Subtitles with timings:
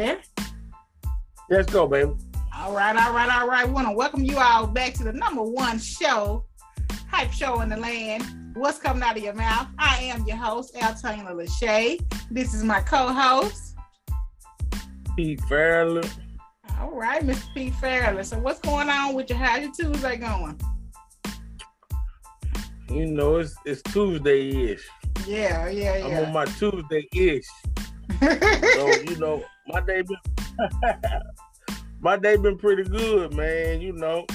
[0.00, 0.20] ready?
[1.48, 2.12] Let's go, baby.
[2.54, 3.68] All right, all right, all right.
[3.68, 6.44] Want to welcome you all back to the number one show,
[7.08, 8.24] hype show in the land.
[8.54, 9.68] What's coming out of your mouth?
[9.78, 12.00] I am your host, Al Taylor Lachey.
[12.30, 13.76] This is my co-host,
[15.16, 16.08] Pete Fairley.
[16.78, 17.54] All right, Mr.
[17.54, 18.24] Pete Fairley.
[18.24, 19.38] So, what's going on with your?
[19.38, 20.60] How's your Tuesday going?
[22.90, 24.86] You know, it's it's Tuesday ish.
[25.26, 26.20] Yeah, yeah, yeah.
[26.20, 27.46] I'm on my Tuesday ish.
[28.20, 30.70] So you know, my day been
[32.00, 33.80] my day been pretty good, man.
[33.80, 34.26] You know,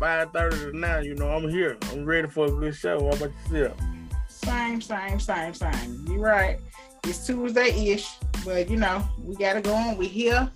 [0.00, 1.04] five thirty to nine.
[1.04, 1.76] You know, I'm here.
[1.90, 3.00] I'm ready for a good show.
[3.00, 3.78] How about yourself?
[4.28, 6.04] Same, same, same, same.
[6.08, 6.58] You're right.
[7.04, 9.96] It's Tuesday ish, but you know, we gotta go on.
[9.96, 10.50] We here.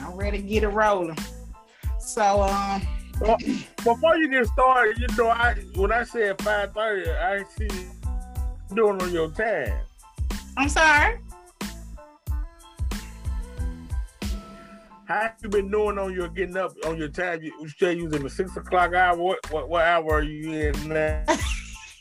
[0.00, 1.16] I'm ready to get it rolling.
[1.98, 2.82] So, um.
[3.20, 3.36] Well,
[3.84, 8.74] before you get started, you know, I when I said five thirty, I see you
[8.74, 9.80] doing on your time.
[10.56, 11.18] I'm sorry.
[15.06, 17.42] How have you been doing on your getting up on your time?
[17.42, 19.16] You, you say you was in the six o'clock hour.
[19.16, 21.24] What what, what hour are you in now?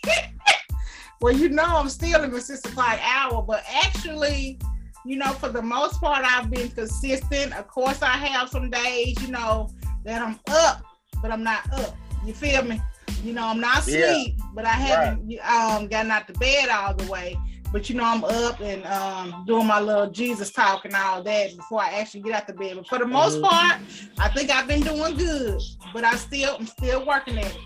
[1.22, 4.58] well, you know I'm still in the six o'clock hour, but actually,
[5.06, 7.54] you know, for the most part, I've been consistent.
[7.54, 9.70] Of course, I have some days, you know,
[10.06, 10.84] that I'm up,
[11.22, 11.98] but I'm not up.
[12.26, 12.81] You feel me?
[13.22, 14.46] You know, I'm not asleep, yeah.
[14.54, 15.76] but I haven't right.
[15.76, 17.38] um, gotten out the bed all the way.
[17.74, 21.58] But you know, I'm up and um, doing my little Jesus talk and all that
[21.58, 22.76] before I actually get out the bed.
[22.76, 23.46] But for the most mm-hmm.
[23.46, 23.82] part,
[24.20, 25.60] I think I've been doing good.
[25.92, 27.58] But I still, I'm still working at it.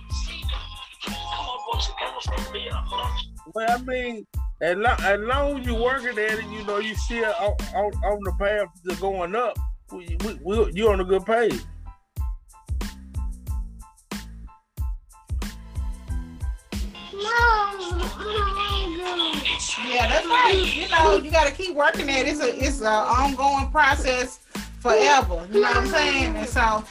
[3.54, 4.26] Well, I mean,
[4.62, 7.94] as long, as long as you're working at it, you know, you still on, on,
[8.06, 9.60] on the path to going up.
[9.92, 11.60] We, we, we, you're on a good page.
[19.88, 20.72] Yeah, that's right.
[20.76, 22.30] You know, you got to keep working at it.
[22.30, 24.40] It's a it's an ongoing process
[24.80, 25.48] forever.
[25.52, 26.36] You know what I'm saying?
[26.36, 26.84] And so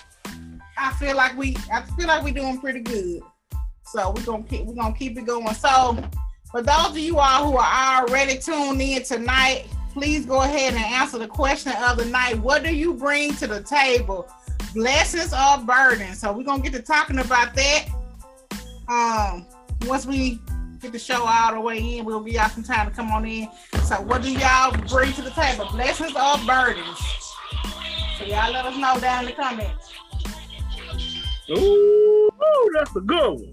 [0.79, 3.21] I feel like we I feel like we're doing pretty good.
[3.85, 5.55] So we're gonna keep we're gonna keep it going.
[5.55, 5.97] So
[6.51, 10.85] for those of you all who are already tuned in tonight, please go ahead and
[10.85, 12.39] answer the question of the night.
[12.41, 14.29] What do you bring to the table?
[14.75, 16.21] Blessings or burdens?
[16.21, 17.89] So we're gonna get to talking about that.
[18.89, 19.47] Um
[19.83, 20.41] once we
[20.81, 23.27] get the show all the way in, we'll give y'all some time to come on
[23.27, 23.49] in.
[23.85, 25.69] So what do y'all bring to the table?
[25.73, 26.99] Blessings or burdens?
[28.19, 29.93] So y'all let us know down in the comments.
[31.51, 32.31] Ooh,
[32.75, 33.53] that's a good one.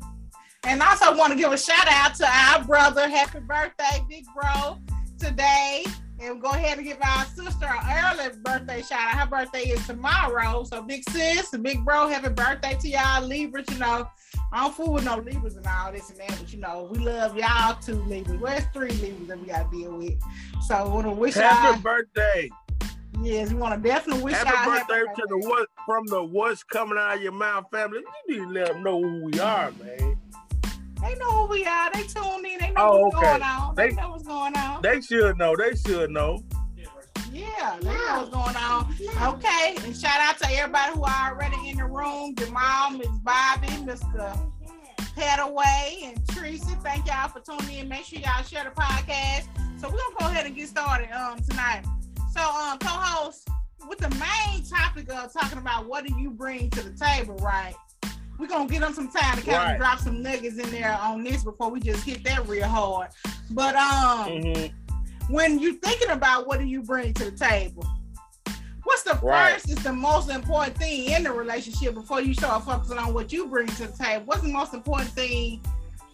[0.65, 3.09] And also want to give a shout out to our brother.
[3.09, 4.77] Happy birthday, big bro,
[5.19, 5.85] today.
[6.21, 9.19] And go ahead and give our sister an early birthday shout out.
[9.19, 10.63] Her birthday is tomorrow.
[10.63, 13.65] So big sis, big bro, happy birthday to y'all Libras.
[13.71, 14.07] You know,
[14.53, 16.99] I don't fool with no Libras and all this and that, but you know, we
[16.99, 18.39] love y'all two Libras.
[18.39, 20.13] Well, it's three Libras that we gotta deal with.
[20.67, 22.51] So I want to wish happy birthday.
[23.23, 26.23] Yes, we want to definitely wish happy y'all birthday happy to the what from the
[26.23, 28.01] what's coming out of your mouth family.
[28.27, 30.19] You need to let them know who we are, man.
[31.01, 31.91] They know who we are.
[31.91, 32.59] They tuned in.
[32.59, 33.25] They know oh, what's okay.
[33.25, 33.75] going on.
[33.75, 34.81] They, they know what's going on.
[34.83, 35.55] They should know.
[35.55, 36.43] They should know.
[37.33, 39.33] Yeah, they know what's going on.
[39.33, 42.35] Okay, and shout out to everybody who are already in the room.
[42.35, 44.51] Jamal, Miss Bobby, Mr.
[45.17, 46.75] Petaway, and Tracy.
[46.83, 47.89] Thank y'all for tuning in.
[47.89, 49.47] Make sure y'all share the podcast.
[49.81, 51.83] So we're gonna go ahead and get started um tonight.
[52.31, 53.49] So um co-host,
[53.89, 57.73] with the main topic of talking about what do you bring to the table, right?
[58.37, 59.71] We're gonna get them some time to kind right.
[59.71, 63.09] of drop some nuggets in there on this before we just hit that real hard.
[63.49, 64.82] But um mm-hmm
[65.33, 67.83] when you're thinking about what do you bring to the table,
[68.83, 69.53] what's the right.
[69.53, 73.33] first is the most important thing in the relationship before you start focusing on what
[73.33, 74.25] you bring to the table?
[74.25, 75.59] What's the most important thing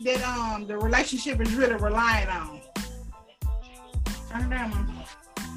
[0.06, 2.62] that um the relationship is really relying on?
[4.31, 5.03] Turn it down.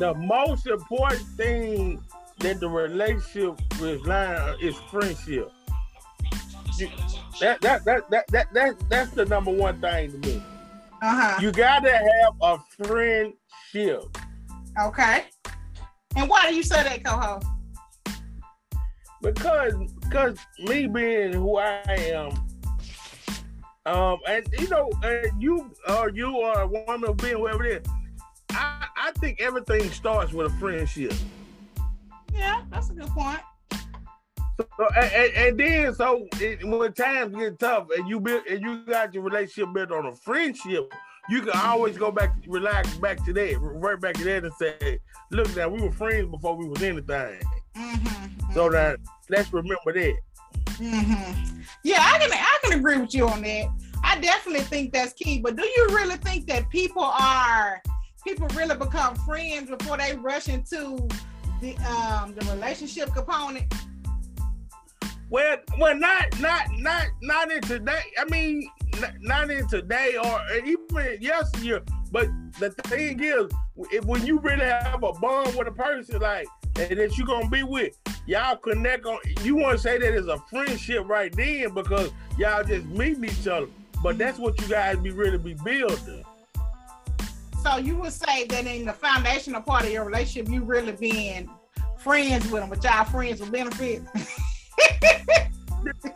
[0.01, 2.03] The most important thing
[2.39, 5.53] that the relationship is relying on is friendship.
[7.41, 10.43] that, that, that, that, that, that, that's the number one thing to me.
[11.01, 11.39] Uh-huh.
[11.41, 13.35] You gotta have a friend
[13.75, 15.25] Okay.
[16.17, 17.47] And why do you say that, co-host?
[19.23, 22.33] Because because me being who I am,
[23.87, 27.93] um, and you know, and you or you are a woman being whoever it is,
[28.51, 31.15] I, I think everything starts with a friendship.
[32.35, 33.41] Yeah, that's a good point.
[34.59, 38.85] So and, and then so it, when times get tough and you build and you
[38.87, 40.93] got your relationship built on a friendship,
[41.29, 44.99] you can always go back, relax back to that, revert back to that, and say,
[45.31, 47.41] "Look, now we were friends before we was anything."
[47.77, 48.99] Mm-hmm, so that
[49.29, 50.15] let's remember that.
[50.67, 51.61] Mm-hmm.
[51.85, 53.67] Yeah, I can I can agree with you on that.
[54.05, 55.41] I definitely think that's key.
[55.41, 57.81] But do you really think that people are
[58.27, 61.09] people really become friends before they rush into
[61.61, 63.73] the um the relationship component?
[65.33, 68.03] Well, well, not not not not in today.
[68.19, 68.69] I mean,
[69.23, 71.81] not, in today or even yesterday.
[72.11, 72.29] But
[72.61, 73.51] the thing is,
[73.91, 76.47] if, when you really have a bond with a person, like
[76.79, 77.97] and that you're gonna be with,
[78.27, 79.21] y'all connect on.
[79.43, 83.47] You want to say that it's a friendship right then because y'all just meeting each
[83.47, 83.69] other.
[84.03, 86.25] But that's what you guys be really be building.
[87.63, 91.49] So you would say that in the foundational part of your relationship, you really being
[91.97, 94.05] friends with them, but y'all friends with benefits.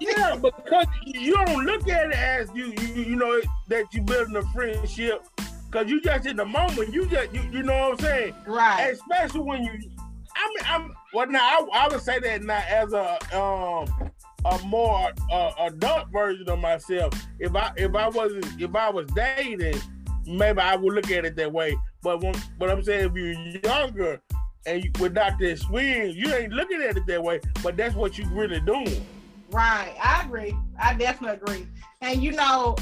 [0.01, 4.37] yeah, because you don't look at it as you you, you know that you building
[4.37, 5.27] a friendship
[5.71, 6.93] because you just in the moment.
[6.93, 8.91] You just you, you know what I'm saying, right?
[8.91, 12.93] Especially when you, I mean, I'm well now I, I would say that now as
[12.93, 14.11] a um
[14.45, 17.13] a more uh, adult version of myself.
[17.39, 19.81] If I if I wasn't if I was dating,
[20.27, 21.77] maybe I would look at it that way.
[22.03, 24.21] But when but I'm saying if you're younger
[24.67, 27.41] and without this swing, you ain't looking at it that way.
[27.63, 29.07] But that's what you really doing.
[29.51, 30.57] Right, I agree.
[30.79, 31.67] I definitely agree.
[32.01, 32.77] And you know,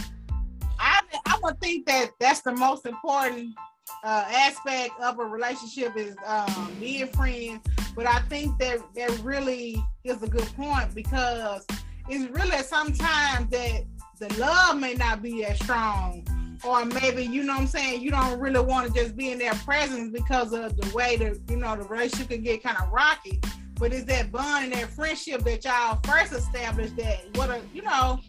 [0.78, 3.54] I I would think that that's the most important
[4.02, 7.60] uh, aspect of a relationship is um, being friends.
[7.94, 11.66] But I think that that really is a good point because
[12.08, 13.82] it's really sometimes that
[14.18, 16.26] the love may not be as strong.
[16.66, 19.38] Or maybe, you know what I'm saying, you don't really want to just be in
[19.38, 22.90] their presence because of the way the, you know, the relationship can get kind of
[22.90, 23.40] rocky.
[23.78, 27.82] But it's that bond and that friendship that y'all first established that what a you
[27.82, 28.20] know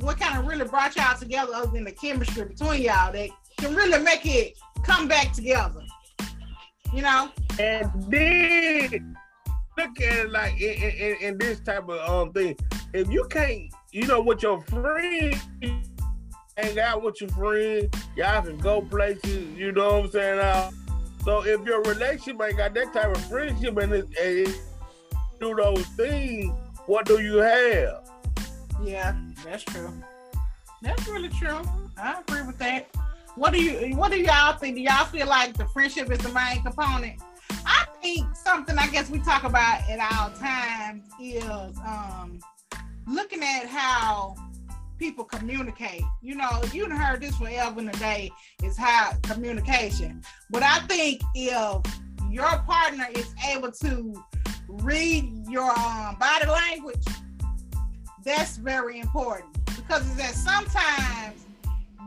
[0.00, 3.74] what kind of really brought y'all together other than the chemistry between y'all that can
[3.74, 5.82] really make it come back together.
[6.92, 7.30] You know?
[7.58, 9.16] And then
[9.78, 12.56] look at it like in, in, in this type of um thing.
[12.92, 15.40] If you can't, you know, with your friend,
[16.56, 20.38] hang out with your friend, y'all can go places, you know what I'm saying?
[20.38, 20.70] Uh,
[21.24, 24.54] so if your relationship ain't got that type of friendship and it, and
[25.38, 26.54] do those things,
[26.86, 28.08] what do you have?
[28.82, 29.92] Yeah, that's true.
[30.82, 31.60] That's really true.
[32.00, 32.88] I agree with that.
[33.34, 34.76] What do you what do y'all think?
[34.76, 37.20] Do y'all feel like the friendship is the main component?
[37.66, 41.44] I think something I guess we talk about at all times is
[41.86, 42.40] um
[43.06, 44.36] looking at how
[44.98, 46.02] people communicate.
[46.22, 48.30] You know, you've heard this forever and a day
[48.62, 50.22] is how communication.
[50.50, 51.82] But I think if
[52.30, 54.24] your partner is able to
[54.68, 57.04] read your um, body language,
[58.24, 61.46] that's very important because it's that sometimes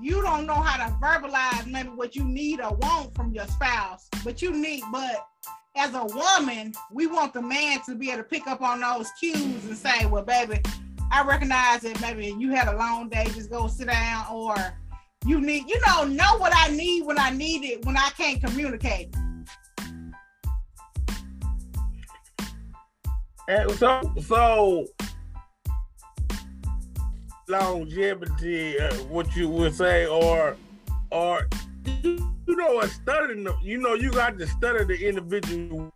[0.01, 4.07] you don't know how to verbalize maybe what you need or want from your spouse,
[4.23, 5.27] but you need, but
[5.75, 9.09] as a woman, we want the man to be able to pick up on those
[9.19, 10.59] cues and say, well, baby,
[11.11, 14.55] I recognize that maybe you had a long day, just go sit down, or
[15.25, 18.41] you need, you know, know what I need when I need it when I can't
[18.41, 19.13] communicate.
[23.47, 24.85] And so, so
[27.47, 30.55] longevity, uh, what you would say, or,
[31.11, 31.47] or
[32.03, 35.91] you know, what studying, you know, you got to study the individual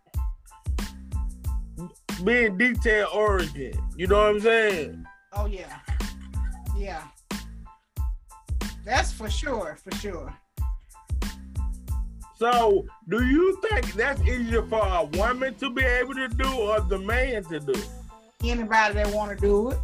[2.22, 3.78] being detail oriented.
[3.96, 5.06] You know what I'm saying?
[5.32, 5.78] Oh yeah,
[6.76, 7.02] yeah.
[8.84, 10.32] That's for sure, for sure.
[12.36, 16.80] So, do you think that's easier for a woman to be able to do, or
[16.80, 17.74] the man to do?
[18.42, 19.78] Anybody that want to do it.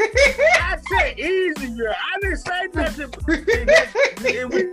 [0.00, 1.90] I said easier.
[1.90, 3.10] I didn't say nothing.
[4.48, 4.64] we,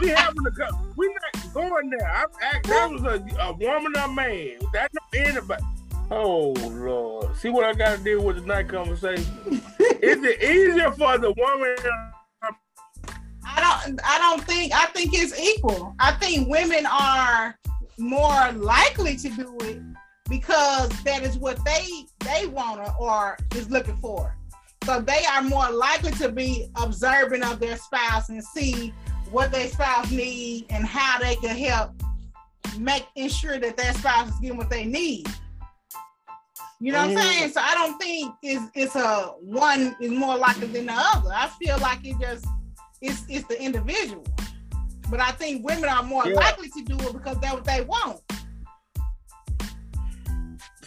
[0.00, 2.10] we having a we not going there.
[2.10, 4.58] I'm, I, that was a, a woman or man.
[4.72, 5.62] That's not anybody.
[6.10, 7.36] Oh Lord.
[7.36, 9.24] See what I gotta deal with tonight conversation.
[10.02, 11.76] Is it easier for the woman?
[13.44, 15.94] I don't I don't think I think it's equal.
[16.00, 17.56] I think women are
[17.98, 19.80] more likely to do it
[20.28, 21.86] because that is what they
[22.20, 24.36] they want or is looking for.
[24.84, 28.94] So they are more likely to be observant of their spouse and see
[29.30, 31.92] what their spouse need and how they can help
[32.78, 35.26] make ensure that their spouse is getting what they need.
[36.82, 37.20] You know what I'm mm.
[37.20, 37.52] saying?
[37.52, 41.30] So I don't think it's it's a one is more likely than the other.
[41.30, 42.46] I feel like it just
[43.02, 44.24] it's it's the individual.
[45.10, 46.36] But I think women are more yeah.
[46.36, 48.20] likely to do it because that's what they want.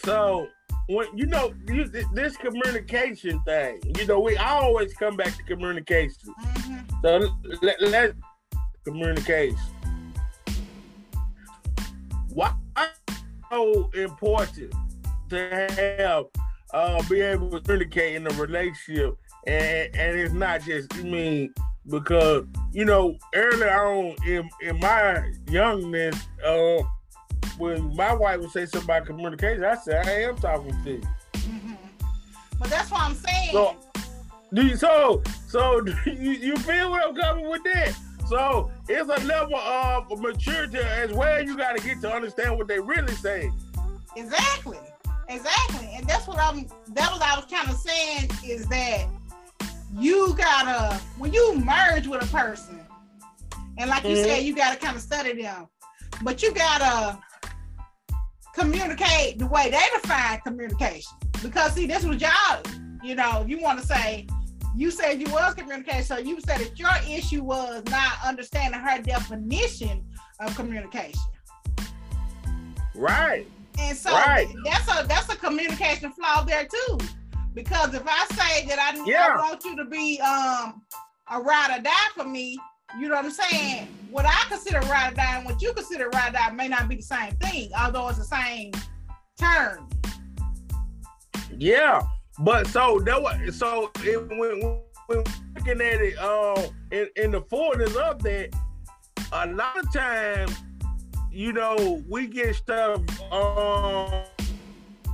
[0.04, 0.48] So
[0.88, 5.44] when you know you, this communication thing, you know, we I always come back to
[5.44, 6.34] communication.
[6.40, 6.78] Mm-hmm.
[7.02, 7.30] So
[7.62, 8.16] let, let
[8.84, 9.58] communication.
[12.30, 12.54] Why
[13.54, 14.74] so important
[15.30, 16.26] to have
[16.74, 21.54] uh, be able to communicate in a relationship, and and it's not just I mean
[21.88, 26.84] because you know early on in in my youngness, uh,
[27.58, 31.02] when my wife would say something about communication, I said I am talking to you.
[31.34, 31.78] Mhm.
[32.60, 33.52] But that's what I'm saying.
[33.52, 33.76] So,
[34.54, 37.94] do you, so so you, you feel what I'm coming with that?
[38.28, 41.44] So it's a level of maturity as well.
[41.44, 43.54] You got to get to understand what they really saying.
[44.16, 44.78] Exactly.
[45.30, 45.90] Exactly.
[45.96, 49.08] And that's what I'm that was I was kind of saying is that
[49.98, 52.80] you gotta when you merge with a person,
[53.78, 54.24] and like you Mhm.
[54.26, 55.68] said, you gotta kind of study them,
[56.22, 57.18] but you gotta
[58.54, 61.12] communicate the way they define communication.
[61.42, 62.62] Because see, this was y'all,
[63.04, 64.28] you know, you want to say
[64.76, 69.02] you said you was communication, so you said that your issue was not understanding her
[69.02, 70.04] definition
[70.40, 71.20] of communication.
[72.96, 73.48] Right.
[73.80, 74.48] And so Right.
[74.66, 76.98] that's a that's a communication flaw there too.
[77.54, 79.36] Because if I say that I, Yeah.
[79.36, 80.82] I want you to be um
[81.30, 82.58] a ride or die for me,
[83.00, 83.88] you know what I'm saying?
[84.12, 86.88] What I consider ride or die and what you consider ride or die may not
[86.88, 88.72] be the same thing, although it's the same
[89.38, 89.90] term.
[91.58, 92.02] Yeah.
[92.40, 95.24] But so that was so it, when, when
[95.56, 98.50] looking at it uh in, in the fullness of that,
[99.32, 100.56] a lot of times,
[101.32, 104.26] you know, we get stuff um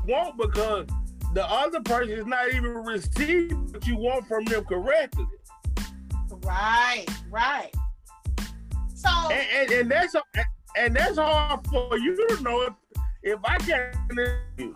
[0.07, 0.87] want because
[1.33, 5.25] the other person is not even receiving what you want from them correctly.
[6.43, 7.71] Right, right.
[8.95, 10.15] So and, and, and that's
[10.77, 12.73] and that's hard for you to know if,
[13.23, 13.95] if I can't
[14.57, 14.75] you.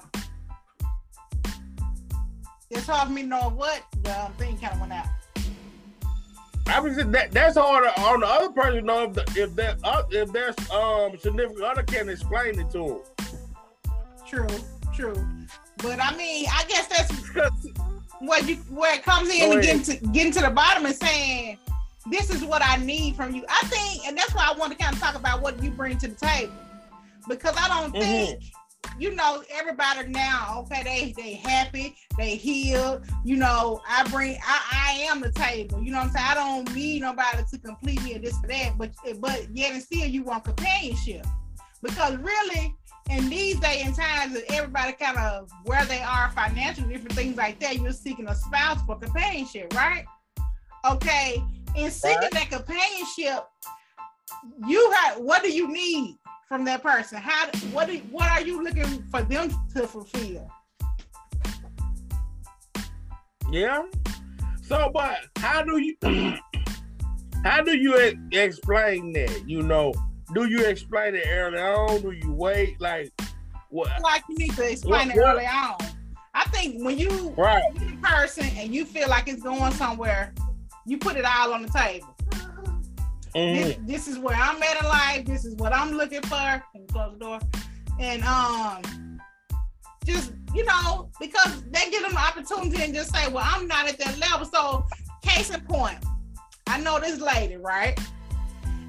[2.70, 5.08] it's hard for me to know what the um, thing kind of went out.
[6.68, 9.78] I was that that's hard on the other person to know if the, if that
[9.84, 13.04] uh, if their um significant other can explain it to
[14.28, 14.48] True,
[14.96, 15.28] true.
[15.78, 17.68] But I mean, I guess that's
[18.20, 20.96] where you where it comes in Go and getting to getting to the bottom and
[20.96, 21.58] saying,
[22.10, 23.46] this is what I need from you.
[23.50, 25.98] I think, and that's why I want to kind of talk about what you bring
[26.00, 26.54] to the table.
[27.28, 28.02] Because I don't Mhm.
[28.02, 28.44] think,
[29.00, 34.62] you know, everybody now, okay, they they happy, they healed, you know, I bring I,
[34.72, 35.82] I am the table.
[35.82, 36.26] You know what I'm saying?
[36.30, 39.82] I don't need nobody to complete me or this or that, but but yet and
[39.82, 41.26] still you want companionship.
[41.82, 42.76] Because really,
[43.10, 47.38] in these day and times that everybody kind of where they are financially, different things
[47.38, 50.06] like that, you're seeking a spouse for companionship, right?
[50.90, 51.44] Okay.
[51.76, 52.32] In seeking Right.
[52.32, 53.46] that companionship,
[54.68, 56.18] you have what do you need
[56.48, 57.18] from that person?
[57.18, 60.50] How what do, what are you looking for them to fulfill?
[63.52, 63.84] Yeah.
[64.64, 65.96] So, but how do you
[67.44, 67.96] how do you
[68.32, 69.44] explain that?
[69.48, 69.94] You know,
[70.34, 72.02] do you explain it early on?
[72.02, 72.80] Do you wait?
[72.80, 73.12] Like
[73.70, 73.90] what?
[74.02, 75.78] Like you need to explain What- it what- early on.
[76.36, 77.64] I think when you Right.
[77.80, 80.34] meet a person and you feel like it's going somewhere,
[80.86, 82.08] you put it all on the table.
[83.36, 83.64] Mhm.
[83.64, 85.26] this, this is where I'm at in life.
[85.26, 86.64] This is what I'm looking for.
[86.72, 87.40] Can close the door?
[88.00, 89.20] And um,
[90.06, 93.88] just you know, because they give them the opportunity and just say, "Well, I'm not
[93.88, 94.86] at that level." So,
[95.24, 95.98] case in point,
[96.68, 98.00] I know this lady, right?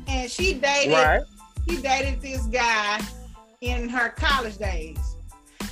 [0.08, 1.22] And she dated, Right.
[1.68, 3.00] she dated this guy
[3.60, 4.98] in her college days,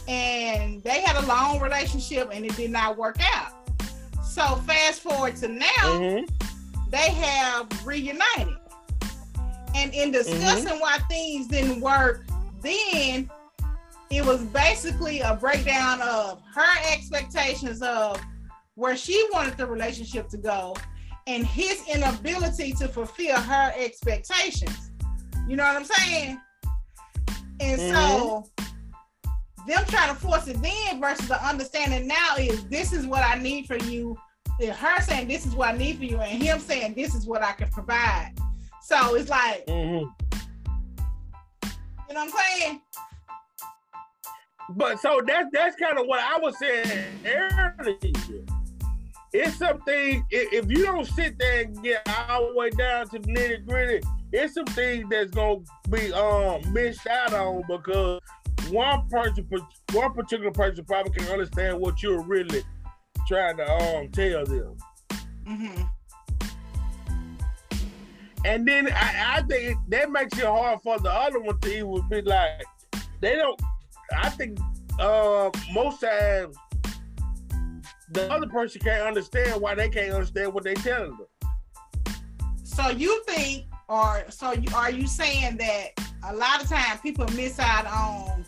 [0.08, 3.52] and they had a long relationship, and it did not work out.
[4.24, 6.28] So, fast forward to now Mhm.
[6.90, 8.56] they have reunited.
[9.74, 12.24] And in discussing why things didn't work,
[12.60, 13.30] then
[14.10, 18.20] it was basically a breakdown of her expectations of
[18.74, 20.74] where she wanted the relationship to go
[21.26, 24.91] and his inability to fulfill her expectations.
[25.49, 26.41] You know what I'm saying?
[27.61, 28.45] And so
[29.67, 33.38] them trying to force it then versus the understanding now is this is what I
[33.38, 34.19] need for you
[34.61, 37.26] and her saying this is what I need for you, and him saying this is
[37.26, 38.35] what I can provide.
[38.83, 40.00] So it's like, Mhm.
[40.00, 40.07] you
[42.14, 42.83] know what I'm saying?
[44.71, 47.99] But so that's that's kind of what I was saying earlier.
[49.32, 53.18] It's something if, if you don't sit there and get all the way down to
[53.18, 58.20] the nitty gritty, it's some things that's gonna be um missed out on because
[58.68, 59.48] one person,
[59.92, 62.62] one particular person probably can understand what you're really
[63.26, 64.76] trying to um tell them.
[65.46, 65.82] Mm-hmm.
[68.44, 72.08] And then I, I think that makes it hard for the other one to even
[72.08, 72.64] be like,
[73.20, 73.60] they don't.
[74.14, 74.58] I think
[74.98, 76.56] uh, most times
[78.12, 81.26] the other person can't understand why they can't understand what they're telling them.
[82.62, 85.88] So you think, or so you are you saying that
[86.25, 88.45] a lot of times people miss out on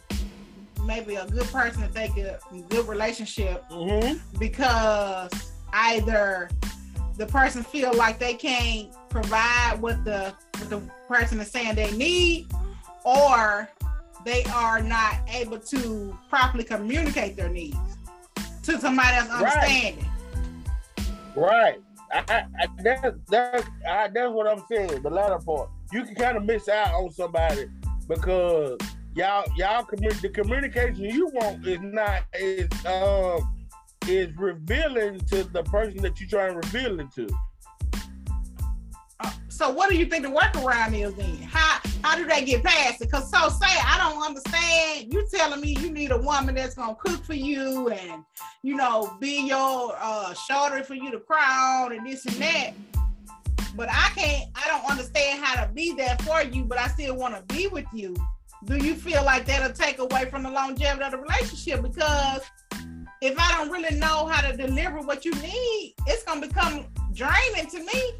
[0.87, 4.39] maybe a good person that they could good relationship Mm-hmm.
[4.39, 5.31] because
[5.73, 6.51] either
[7.17, 11.93] the person feel like they can't provide what the what the person is saying they
[11.97, 12.49] need,
[13.05, 13.69] or
[14.25, 17.94] they are not able to properly communicate their needs
[18.65, 20.09] to somebody else understanding.
[21.37, 21.81] Right.
[22.13, 25.03] I, I, that's that's I, that's what I'm saying.
[25.03, 27.67] The latter part, you can kind of miss out on somebody
[28.09, 28.79] because
[29.15, 33.67] y'all y'all commu- the communication you want is not is um
[34.07, 37.29] is revealing to the person that you're trying to reveal it to.
[39.55, 41.37] So what do you think the workaround is then?
[41.43, 43.09] How how do they get past it?
[43.09, 45.13] Cause so say I don't understand.
[45.13, 48.25] You telling me you need a woman that's gonna cook for you and
[48.65, 52.73] you know be your uh, shoulder for you to cry on and this and that.
[53.77, 54.51] But I can't.
[54.57, 56.65] I don't understand how to be there for you.
[56.65, 58.17] But I still want to be with you.
[58.65, 61.81] Do you feel like that'll take away from the longevity of the relationship?
[61.81, 62.43] Because
[63.23, 67.71] if I don't really know how to deliver what you need, it's gonna become draining
[67.71, 68.15] to me.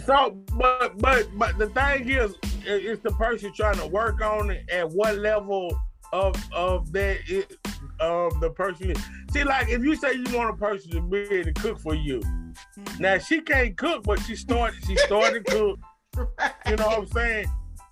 [0.00, 2.34] So, but but but the thing is,
[2.64, 5.78] it's the person trying to work on it at what level
[6.12, 7.58] of of that it,
[8.00, 8.94] of the person.
[9.32, 11.94] See, like if you say you want a person to be able to cook for
[11.94, 13.02] you, mm-hmm.
[13.02, 15.76] now she can't cook, but she started she started to
[16.16, 16.30] cook.
[16.66, 17.46] You know what I'm saying?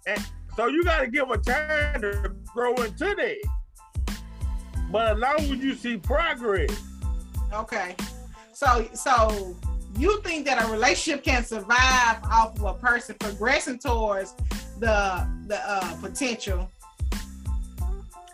[0.06, 0.24] And
[0.56, 3.36] so you got to give her time to grow into that.
[4.90, 6.70] But as long as you see progress.
[7.52, 7.94] Okay.
[8.52, 9.56] So so
[9.98, 14.34] you think that a relationship can survive off of a person progressing towards
[14.78, 16.70] the the uh, potential?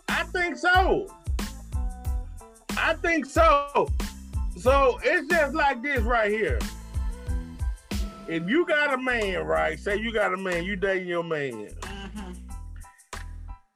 [0.09, 1.09] I think so.
[2.79, 3.89] I think so.
[4.57, 6.59] So it's just like this right here.
[8.29, 9.79] If you got a man, right?
[9.79, 12.33] Say you got a man, you dating your man, mm-hmm.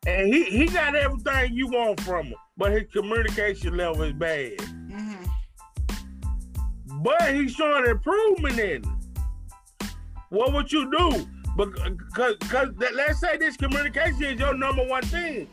[0.07, 4.59] and he he got everything you want from him, but his communication level is bad
[7.03, 8.87] but he's showing improvement in it.
[10.29, 11.27] What would you do?
[11.57, 15.49] Because because let's say this communication is your number one thing.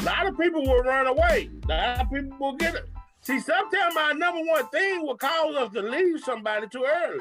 [0.00, 1.50] A lot of people will run away.
[1.64, 2.88] A lot of people will get it.
[3.20, 7.20] See, sometimes our number one thing will cause us to leave somebody too early.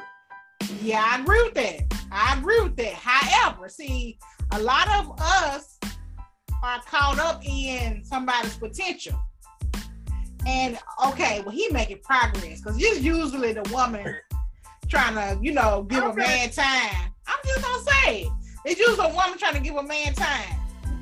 [0.81, 1.93] Yeah, I agree with that.
[2.11, 2.93] I agree with that.
[2.93, 4.17] However, see,
[4.51, 5.79] a lot of us
[6.63, 9.19] are caught up in somebody's potential.
[10.45, 10.77] And
[11.07, 14.15] okay, well, he making progress because it's usually the woman
[14.87, 16.11] trying to, you know, give okay.
[16.11, 17.11] a man time.
[17.27, 18.31] I'm just gonna say it.
[18.65, 20.59] It's usually a woman trying to give a man time.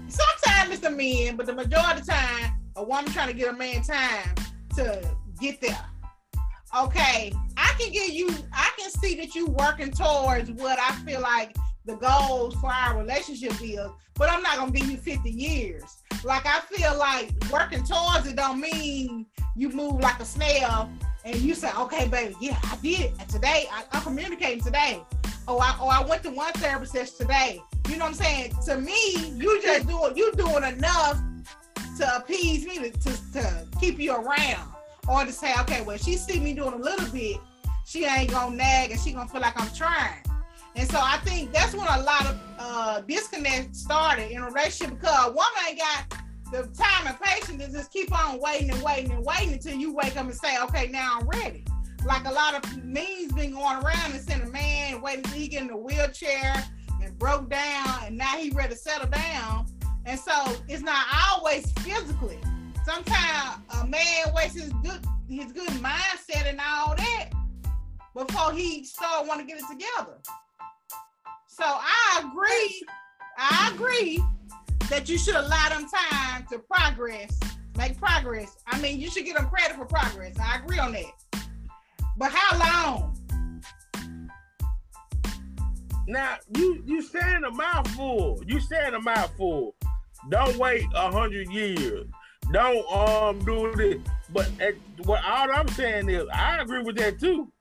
[0.07, 3.49] Sometimes it's the men, but the majority of the time, a woman trying to give
[3.49, 4.35] a man time
[4.75, 5.85] to get there.
[6.77, 11.21] Okay, I can give you, I can see that you working towards what I feel
[11.21, 13.79] like the goals for our relationship is,
[14.15, 15.83] but I'm not gonna give you 50 years.
[16.23, 20.89] Like I feel like working towards it don't mean you move like a snail
[21.25, 23.17] and you say, okay, baby, yeah, I did.
[23.29, 25.01] Today I, am communicating today.
[25.47, 27.61] Oh, I oh I went to one therapy session today.
[27.89, 28.53] You know what I'm saying?
[28.65, 31.21] To me, you just doing you doing enough
[31.97, 34.69] to appease me to, to, to keep you around.
[35.07, 37.35] Or to say, okay, well, she see me doing a little bit,
[37.85, 40.23] she ain't gonna nag and she gonna feel like I'm trying.
[40.75, 44.99] And so I think that's when a lot of uh, disconnect started in a relationship
[44.99, 46.19] because a woman ain't got
[46.51, 49.93] the time and patience to just keep on waiting and waiting and waiting until you
[49.93, 51.63] wake up and say, okay, now I'm ready.
[52.05, 55.47] Like a lot of memes been going around and saying a man waiting till he
[55.47, 56.63] get in a wheelchair
[57.01, 59.67] and broke down and now he ready to settle down.
[60.05, 60.33] And so
[60.67, 62.39] it's not always physically.
[62.85, 67.29] Sometimes a man wastes his good his good mindset and all that
[68.13, 70.17] before he start want to get it together.
[71.55, 72.83] So I agree.
[73.37, 74.23] I agree
[74.89, 77.39] that you should allow them time to progress,
[77.77, 78.57] make progress.
[78.65, 80.35] I mean, you should give them credit for progress.
[80.39, 81.45] I agree on that.
[82.17, 83.15] But how long?
[86.07, 88.41] Now you you saying a mouthful.
[88.47, 89.75] You saying a mouthful.
[90.29, 92.07] Don't wait a hundred years.
[92.51, 94.01] Don't um do this.
[94.31, 94.73] But at,
[95.05, 97.51] what all I'm saying is, I agree with that too.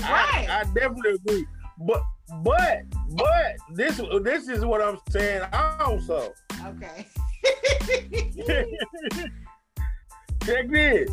[0.00, 0.48] Right.
[0.50, 1.46] I, I definitely agree.
[1.78, 2.02] But
[2.42, 6.32] but but this this is what I'm saying also.
[6.66, 7.06] Okay.
[10.44, 11.10] Check this.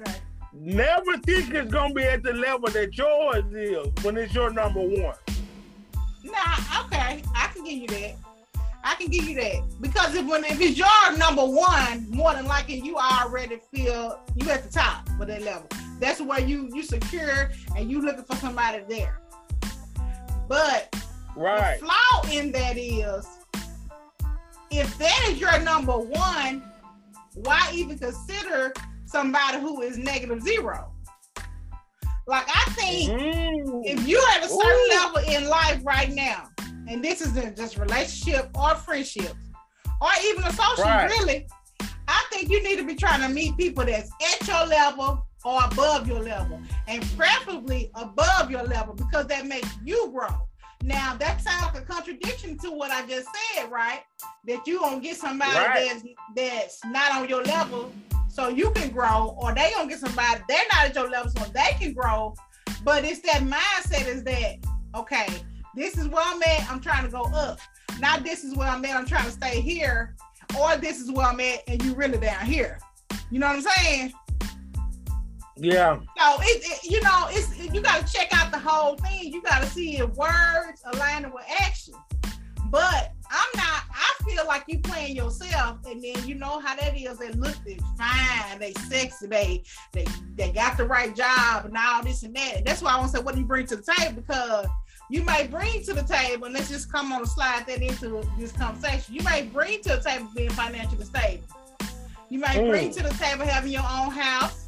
[0.00, 0.14] Okay.
[0.52, 4.80] Never think it's gonna be at the level that yours is when it's your number
[4.80, 5.14] one.
[6.24, 8.16] Nah, okay, I can give you that.
[8.82, 12.46] I can give you that because if when if it's your number one, more than
[12.46, 15.68] likely you already feel you at the top for that level.
[16.00, 19.20] That's where you you secure and you looking for somebody there.
[20.48, 20.94] But
[21.36, 21.80] right.
[21.80, 23.26] the flaw in that is
[24.70, 26.62] if that is your number one,
[27.34, 28.72] why even consider
[29.04, 30.92] somebody who is negative zero?
[32.26, 33.82] Like I think mm.
[33.84, 34.88] if you're at a certain Ooh.
[34.88, 36.48] level in life right now,
[36.88, 39.34] and this isn't just relationship or friendships
[40.00, 41.10] or even a social, Right.
[41.10, 41.46] really.
[42.08, 45.60] I think you need to be trying to meet people that's at your level or
[45.64, 50.48] above your level, and preferably above your level because that makes you grow.
[50.82, 54.00] Now that sounds like a contradiction to what I just said, right?
[54.48, 55.88] That you gonna get somebody Right.
[55.88, 56.04] that's
[56.34, 57.92] that's not on your level,
[58.28, 61.44] so you can grow, or they gonna get somebody they're not at your level, so
[61.52, 62.34] they can grow.
[62.82, 64.56] But it's that mindset is that
[64.96, 65.28] okay,
[65.76, 67.60] this is where I'm at, I'm trying to go up.
[68.00, 70.16] Not this is where I'm at, I'm trying to stay here,
[70.58, 72.80] or this is where I'm at, and you really down here.
[73.30, 74.12] You know what I'm saying?
[75.56, 75.98] Yeah.
[76.18, 79.32] So it, it you know, it's you gotta check out the whole thing.
[79.32, 81.94] You gotta see if words aligning with action.
[82.68, 86.96] But I'm not, I feel like you playing yourself, and then you know how that
[86.96, 87.18] is.
[87.18, 92.02] They look they fine, they sexy, they they they got the right job and all
[92.02, 92.64] this and that.
[92.64, 94.20] That's why I want to say, what do you bring to the table?
[94.20, 94.66] Because
[95.08, 98.22] you may bring to the table, and let's just come on and slide that into
[98.36, 99.14] this conversation.
[99.14, 101.44] You may bring to the table being financially stable.
[102.28, 102.68] You may Mm.
[102.70, 104.65] bring to the table having your own house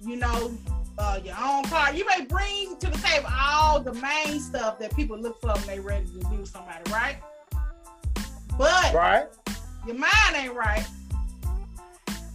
[0.00, 0.52] you know,
[0.98, 1.92] uh, your own car.
[1.92, 5.66] You may bring to the table all the main stuff that people look for when
[5.66, 7.16] they ready to do somebody, right?
[8.56, 9.26] But Right.
[9.86, 10.86] your mind ain't right.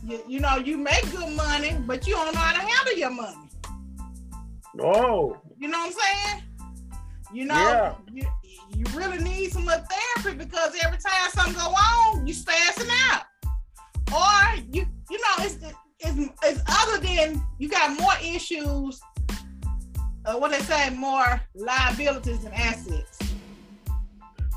[0.05, 3.09] You, you know, you make good money, but you don't know how to handle your
[3.09, 3.37] money.
[4.73, 5.37] No.
[5.57, 6.43] You know what I'm saying?
[7.33, 7.95] You know, Yeah.
[8.11, 8.27] you,
[8.75, 13.23] you really need some little therapy because every time something go on, you spazzing out.
[14.13, 15.55] Or you, you know, it's
[16.03, 18.99] it's, it's other than you got more issues.
[20.25, 23.19] Uh, what they say, more liabilities than assets.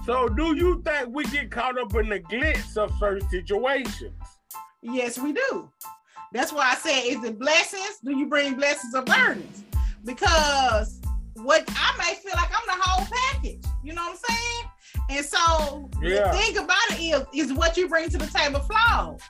[0.05, 4.15] So do you think we get caught up in the glitz of certain situations?
[4.81, 5.69] Yes, we do.
[6.33, 7.99] That's why I said, is it blessings?
[8.05, 9.65] Do you bring blessings or burdens?
[10.05, 11.01] Because
[11.35, 13.65] what I may feel like I'm the whole package.
[13.83, 14.71] You know what I'm saying?
[15.11, 16.31] And so Yeah.
[16.31, 17.01] the thing about it
[17.35, 19.21] is, is what you bring to the table flawed.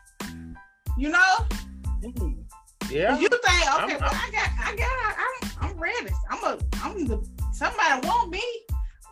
[0.99, 1.47] You know,
[2.13, 2.45] Mm.
[2.91, 3.19] Yeah.
[3.19, 6.11] you think, okay, I'm- well, I got, I got, I'm, I'm ready.
[6.31, 8.43] I'm a, I'm the somebody want me.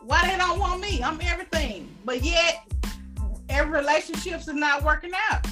[0.01, 1.01] Why they don't want me?
[1.03, 1.93] I'm everything.
[2.05, 2.67] But yet,
[3.49, 5.45] every relationships is not working out.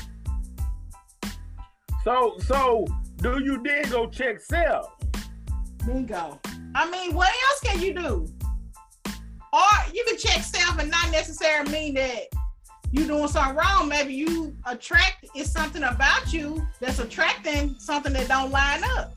[2.03, 2.85] So so
[3.17, 4.93] do you then go check self?
[5.85, 6.39] Bingo.
[6.75, 8.27] I mean, what else can you do?
[9.51, 9.61] Or
[9.93, 12.23] you can check self and not necessarily mean that
[12.93, 13.89] you doing something wrong.
[13.89, 19.15] Maybe you attract it's something about you that's attracting something that don't line up.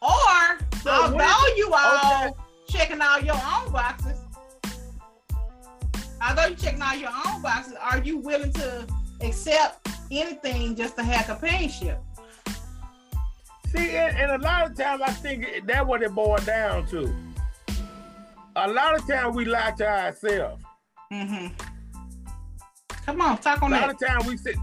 [0.00, 2.34] Or So although you all okay.
[2.68, 4.20] checking all your own boxes,
[6.24, 8.86] although you checking all your own boxes, are you willing to
[9.20, 11.98] accept anything just to have companionship?
[13.66, 17.12] See, and, and a lot of times I think that's what it boils down to.
[18.54, 20.62] A lot of times we lie to ourselves.
[21.12, 21.75] Mm-hmm.
[23.06, 24.02] Come on, talk on A on lot that.
[24.02, 24.54] of times we say,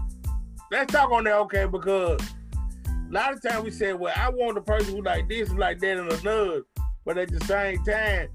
[0.70, 1.64] let's talk on that, okay?
[1.64, 2.20] Because
[2.86, 5.56] a lot of times we say, well, I want a person who like this, who
[5.56, 6.62] like that, and another.
[7.06, 8.28] But at the same time,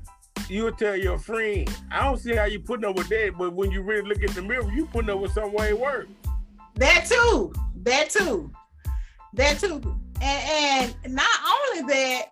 [0.48, 3.36] you'll tell your friend, I don't see how you putting up with that.
[3.38, 6.08] But when you really look at the mirror, you putting up with some way worse.
[6.76, 7.54] That too.
[7.84, 8.52] That too.
[9.34, 9.82] That too.
[10.22, 12.32] And, and not only that,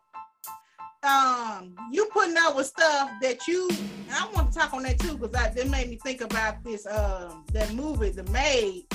[1.07, 3.69] um, you putting up with stuff that you.
[3.69, 6.85] And I want to talk on that too because that made me think about this.
[6.85, 8.85] Um, that movie, The Maid,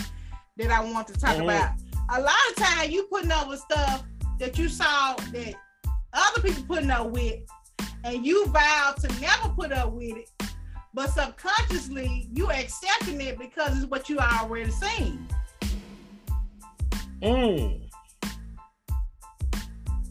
[0.56, 1.44] that I want to talk Mhm.
[1.44, 1.74] about.
[2.10, 4.04] A lot of time you putting up with stuff
[4.38, 5.54] that you saw that
[6.12, 7.40] other people putting up with,
[8.04, 10.30] and you vowed to never put up with it.
[10.94, 15.26] But subconsciously, you accepting it because it's what you already seen.
[17.22, 17.88] Mm.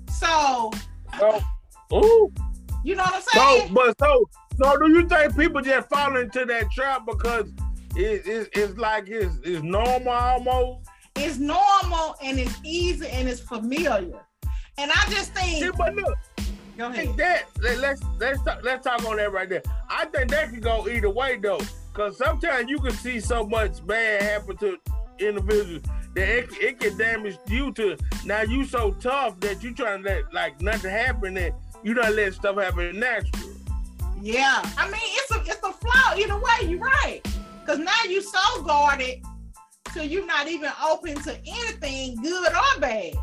[0.09, 0.71] So,
[1.19, 1.41] So,
[1.93, 2.31] ooh.
[2.83, 3.73] you know what I'm So, saying?
[3.73, 4.29] but so,
[4.61, 7.51] so do you think people just fall into that trap because
[7.95, 10.87] it, it, it's like it's, it's normal almost?
[11.17, 14.21] it's normal and it's easy and it's familiar.
[14.77, 16.17] And I just See, think, but look,
[16.77, 17.05] go I ahead.
[17.05, 19.61] think that let, let's let's talk, let's talk on that right there.
[19.89, 21.59] I think that can go either way though,
[21.93, 24.77] because sometimes you can see so much bad happen to
[25.19, 25.83] individuals
[26.15, 27.97] that it, it can damage you to.
[28.25, 32.15] Now you so tough that you trying to let like nothing happen and you don't
[32.15, 33.51] let stuff happen natural.
[34.21, 36.69] Yeah, I mean it's a it's a flaw either way.
[36.69, 37.21] You're right,
[37.59, 39.23] because now you so guarded,
[39.93, 43.13] so you're not even open to anything good or bad.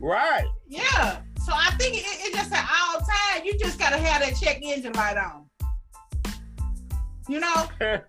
[0.00, 0.46] Right.
[0.68, 1.20] Yeah.
[1.44, 4.60] So I think it, it just at all time you just gotta have that check
[4.62, 5.46] engine light on.
[7.28, 8.02] You know, right.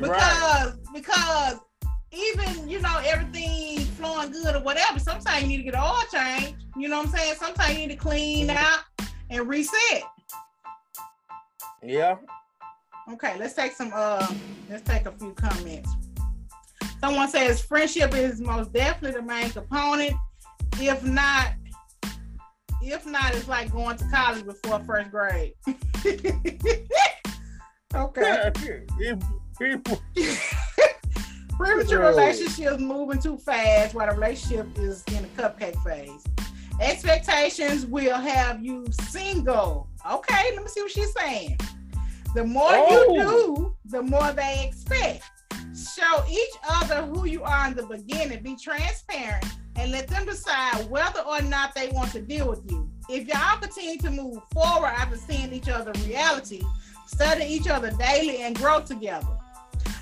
[0.00, 1.58] because because
[2.12, 6.02] even you know everything flowing good or whatever, sometimes you need to get an oil
[6.12, 6.56] change.
[6.76, 7.34] You know what I'm saying?
[7.38, 8.80] Sometimes you need to clean out
[9.30, 10.02] and reset.
[11.82, 12.16] Yeah.
[13.12, 14.26] Okay, let's take some uh
[14.68, 15.90] let's take a few comments.
[17.00, 20.14] Someone says friendship is most definitely the main component.
[20.78, 21.54] If not,
[22.82, 25.54] if not, it's like going to college before first grade.
[27.94, 28.52] okay.
[31.56, 36.22] Premature relationships moving too fast while the relationship is in the cupcake phase.
[36.80, 39.88] Expectations will have you single.
[40.10, 41.58] Okay, let me see what she's saying.
[42.34, 43.14] The more oh.
[43.14, 45.24] you do, the more they expect.
[45.74, 48.42] Show each other who you are in the beginning.
[48.42, 52.90] Be transparent and let them decide whether or not they want to deal with you.
[53.08, 56.62] If y'all continue to move forward after seeing each other reality,
[57.06, 59.38] study each other daily and grow together.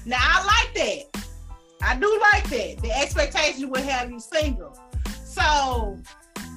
[0.04, 1.13] Now I like that.
[1.82, 2.82] I do like that.
[2.82, 4.78] The expectation will have you single.
[5.24, 5.98] So,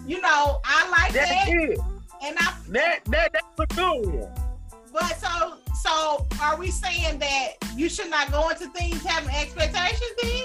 [0.05, 1.47] you know, I like that's that.
[1.49, 1.79] It.
[2.23, 4.33] And I that that that's a good one.
[4.93, 10.11] But so so are we saying that you should not go into things having expectations
[10.21, 10.43] then?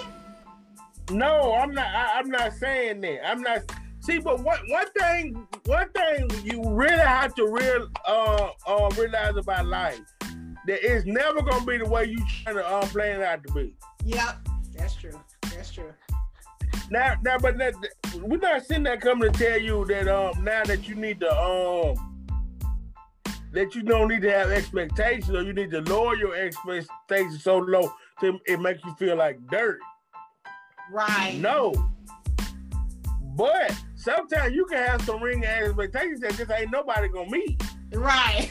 [1.19, 3.27] No, I'm not I, am not saying that.
[3.27, 3.61] I'm not
[4.01, 9.37] see, but one one thing one thing you really have to real uh uh realize
[9.37, 10.01] about life
[10.67, 13.53] that it's never gonna be the way you trying to um, plan it out to
[13.53, 13.75] be.
[14.05, 14.49] Yep,
[14.83, 15.21] that's true.
[15.43, 15.93] That's true.
[16.91, 17.75] Now, now, but that,
[18.17, 21.33] we're not sitting there coming to tell you that um now that you need to
[21.33, 21.97] um
[23.53, 27.59] that you don't need to have expectations or you need to lower your expectations so
[27.59, 29.79] low to it makes you feel like dirt.
[30.91, 31.39] Right.
[31.39, 31.73] No.
[33.37, 37.63] But sometimes you can have some ring expectations that just ain't nobody gonna meet.
[37.93, 38.51] Right.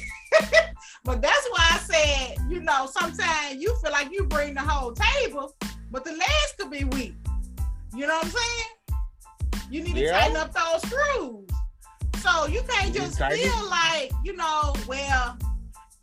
[1.04, 4.94] but that's why I said, you know, sometimes you feel like you bring the whole
[4.94, 5.54] table,
[5.92, 7.16] but the legs could be weak.
[7.94, 9.00] You know what I'm saying?
[9.70, 10.20] You need to yeah.
[10.20, 11.48] tighten up those screws.
[12.22, 15.38] So you can't just feel like, you know, well,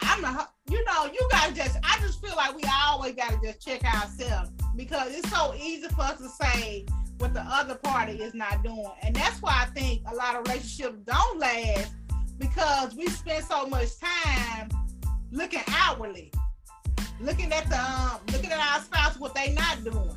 [0.01, 3.65] I'm a, you know, you gotta just, I just feel like we always gotta just
[3.65, 6.87] check ourselves because it's so easy for us to say
[7.19, 8.91] what the other party is not doing.
[9.03, 11.93] And that's why I think a lot of relationships don't last
[12.39, 14.69] because we spend so much time
[15.31, 16.33] looking outwardly,
[17.21, 20.17] looking at the, um, looking at our spouse, what they not doing.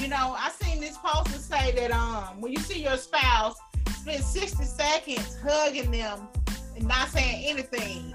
[0.00, 3.56] You know, I seen this post to say that um when you see your spouse
[3.96, 6.28] spend 60 seconds hugging them
[6.76, 8.14] and not saying anything.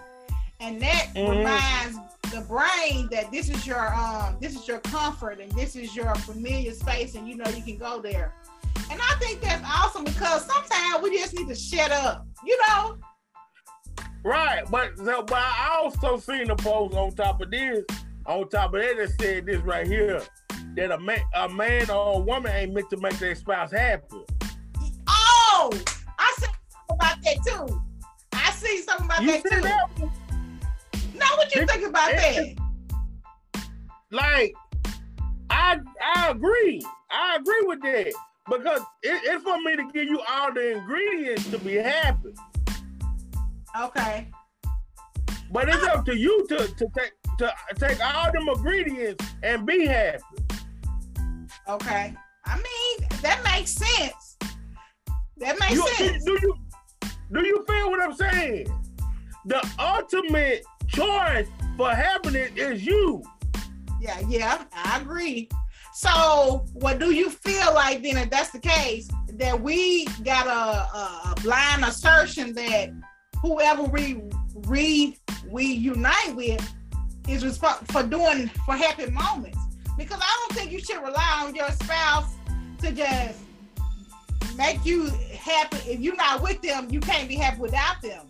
[0.59, 1.37] And that mm-hmm.
[1.37, 1.97] reminds
[2.31, 6.13] the brain that this is your um this is your comfort and this is your
[6.15, 8.33] familiar space and you know you can go there.
[8.91, 12.97] And I think that's awesome because sometimes we just need to shut up, you know.
[14.23, 17.85] Right, but so, but I also seen a post on top of this,
[18.25, 20.21] on top of that that said this right here,
[20.75, 24.17] that a man, a man or a woman ain't meant to make their spouse happy.
[25.07, 25.71] Oh,
[26.17, 27.81] I see something about that too.
[28.33, 29.61] I see something about you that too.
[29.61, 29.87] That?
[31.15, 32.57] Now, what you it, think about it,
[33.53, 33.61] that?
[34.11, 34.53] Like,
[35.49, 35.79] I
[36.15, 36.81] I agree.
[37.09, 38.13] I agree with that
[38.49, 42.33] because it, it's for me to give you all the ingredients to be happy.
[43.77, 44.29] Okay.
[45.51, 49.85] But it's up to you to to take to take all them ingredients and be
[49.85, 50.23] happy.
[51.67, 52.13] Okay.
[52.45, 54.37] I mean, that makes sense.
[55.37, 56.23] That makes you, sense.
[56.23, 56.53] Do you
[57.31, 58.67] do you feel what I'm saying?
[59.45, 63.23] The ultimate choice for happiness is you.
[64.01, 65.49] Yeah, yeah, I agree.
[65.93, 71.31] So, what do you feel like then, if that's the case, that we got a,
[71.31, 72.91] a blind assertion that
[73.41, 74.21] whoever we
[74.67, 76.73] read, we unite with
[77.27, 79.57] is responsible for doing for happy moments?
[79.97, 82.33] Because I don't think you should rely on your spouse
[82.81, 83.39] to just
[84.55, 85.77] make you happy.
[85.89, 88.25] If you're not with them, you can't be happy without them.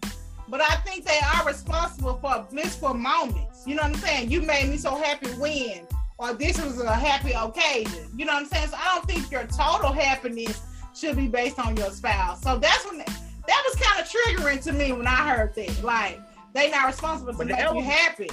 [0.47, 3.63] But I think they are responsible for blissful moments.
[3.67, 4.31] You know what I'm saying?
[4.31, 8.09] You made me so happy when, or this was a happy occasion.
[8.17, 8.69] You know what I'm saying?
[8.69, 10.61] So I don't think your total happiness
[10.95, 12.41] should be based on your spouse.
[12.41, 13.03] So that's when
[13.49, 15.83] that was kind of triggering to me when I heard that.
[15.83, 16.19] Like
[16.53, 18.29] they not responsible to make you happy.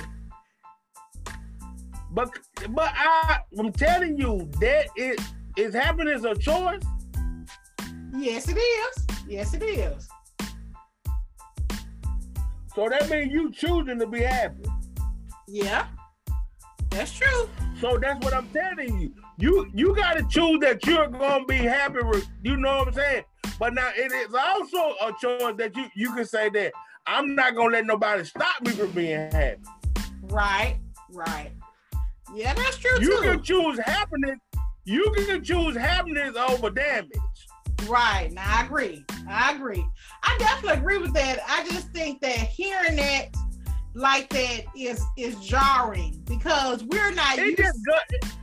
[2.10, 2.30] But
[2.70, 5.20] but I I'm telling you that it
[5.56, 6.82] is happiness a choice.
[8.14, 9.06] Yes, it is.
[9.26, 10.08] Yes, it is.
[12.74, 14.64] So that means you choosing to be happy.
[15.48, 15.86] Yeah,
[16.90, 17.48] that's true.
[17.80, 19.14] So that's what I'm telling you.
[19.38, 22.26] You you got to choose that you're gonna be happy with.
[22.42, 23.24] You know what I'm saying?
[23.58, 26.72] But now it is also a choice that you you can say that
[27.06, 29.60] I'm not gonna let nobody stop me from being happy.
[30.24, 30.78] Right,
[31.12, 31.52] right.
[32.34, 33.22] Yeah, that's true you too.
[33.22, 34.38] can choose happiness.
[34.84, 37.10] You can choose happiness over damage.
[37.86, 38.30] Right.
[38.32, 39.04] Now I agree.
[39.28, 39.86] I agree.
[40.22, 41.40] I definitely agree with that.
[41.46, 43.34] I just think that hearing that,
[43.94, 47.58] like that is is jarring because we're not It used.
[47.58, 48.36] just.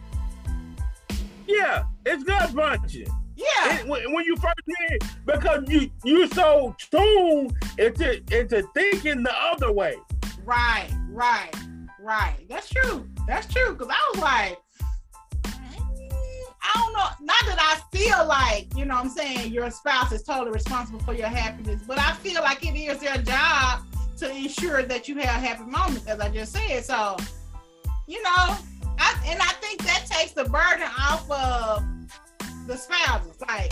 [1.47, 3.07] Yeah, it's gut punching.
[3.35, 8.63] yeah, It- when, when you first hear it, because you you so tuned into into
[8.73, 9.95] thinking the other way.
[10.45, 11.51] right, right,
[11.99, 12.35] right.
[12.49, 13.07] That's true.
[13.27, 13.75] That's true.
[13.75, 14.57] Cause I was like,
[15.45, 17.07] I don't know.
[17.21, 20.99] Not that I feel like you know, what I'm saying your spouse is totally responsible
[20.99, 23.81] for your happiness, but I feel like it is their job
[24.17, 26.85] to ensure that you have happy moments, as I just said.
[26.85, 27.17] So,
[28.07, 28.57] you know,
[29.25, 31.83] and I think that takes the burden off of
[32.67, 33.71] the spouses, like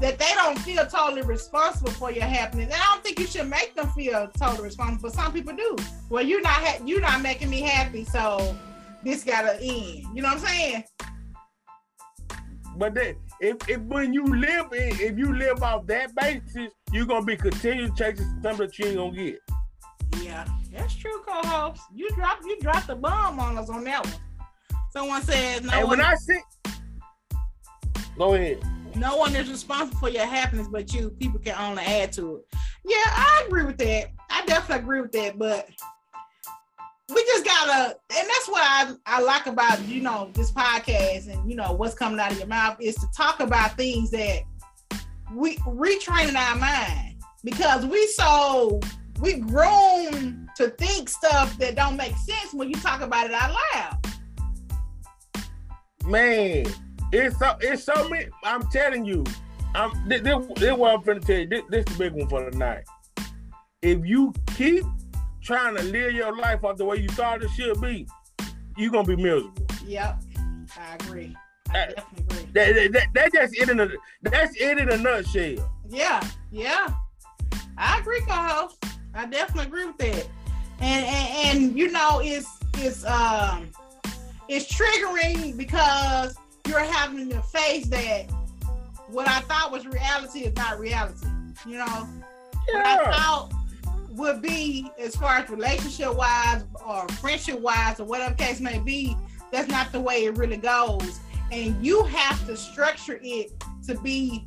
[0.00, 2.66] that they don't feel totally responsible for your happiness.
[2.72, 5.10] And I don't think you should make them feel totally responsible.
[5.10, 5.76] But some people do.
[6.08, 8.56] Well, you're not ha- you're not making me happy, so
[9.02, 10.06] this gotta end.
[10.14, 10.84] You know what I'm saying?
[12.76, 17.06] But then, if, if when you live in, if you live off that basis, you're
[17.06, 19.40] gonna be continuing chasing something that you ain't gonna get.
[20.22, 21.82] Yeah, that's true, co-host.
[21.92, 24.14] You dropped you dropped the bomb on us on that one.
[24.90, 26.38] Someone says no and one, when I see,
[28.16, 28.62] go ahead.
[28.96, 31.10] no one is responsible for your happiness but you.
[31.10, 32.46] People can only add to it.
[32.84, 34.10] Yeah, I agree with that.
[34.30, 35.68] I definitely agree with that, but
[37.10, 41.50] we just gotta, and that's what I, I like about you know this podcast and
[41.50, 44.40] you know what's coming out of your mouth is to talk about things that
[45.34, 48.80] we retraining our mind because we so
[49.20, 53.54] we grown to think stuff that don't make sense when you talk about it out
[53.74, 53.98] loud.
[56.08, 56.64] Man,
[57.12, 58.28] it's so it's so many.
[58.42, 59.24] I'm telling you,
[59.74, 61.46] I'm this, this, this what I'm finna tell you.
[61.46, 62.84] This, this the big one for tonight.
[63.82, 64.84] If you keep
[65.42, 68.06] trying to live your life off the way you thought it should be,
[68.78, 69.52] you're gonna be miserable.
[69.86, 70.22] Yep,
[70.80, 71.36] I agree.
[71.68, 72.52] I Uh, definitely agree.
[72.54, 73.88] That, that, that, that's just it in a
[74.22, 75.70] that's it in a nutshell.
[75.90, 76.88] Yeah, yeah.
[77.76, 78.82] I agree, co-host.
[79.14, 80.26] I definitely agree with that.
[80.80, 83.68] And and, and you know, it's it's um
[84.48, 86.34] it's triggering because
[86.66, 88.30] you're having to face that
[89.10, 91.26] what I thought was reality is not reality.
[91.66, 92.08] You know,
[92.72, 93.52] what I thought
[94.10, 99.16] would be as far as relationship wise or friendship wise or whatever case may be,
[99.50, 101.20] that's not the way it really goes.
[101.50, 103.52] And you have to structure it
[103.86, 104.46] to be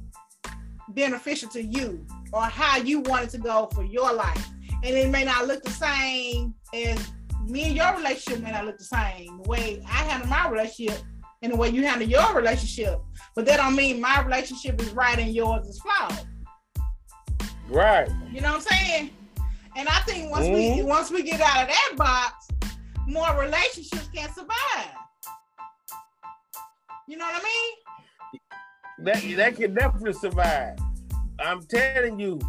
[0.89, 4.47] beneficial to you or how you want it to go for your life.
[4.83, 7.11] And it may not look the same as
[7.47, 9.41] me and your relationship may not look the same.
[9.43, 11.01] The way I handle my relationship
[11.41, 12.99] and the way you handle your relationship.
[13.35, 16.27] But that don't mean my relationship is right and yours is flawed.
[17.67, 18.09] Right.
[18.31, 19.11] You know what I'm saying?
[19.75, 20.85] And I think once we Mhm.
[20.85, 22.47] once we get out of that box,
[23.07, 24.95] more relationships can survive.
[27.07, 27.73] You know what I mean?
[28.99, 30.77] That that can definitely survive.
[31.39, 32.39] I'm telling you,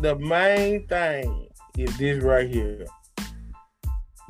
[0.00, 1.48] the main thing
[1.78, 2.86] is this right here.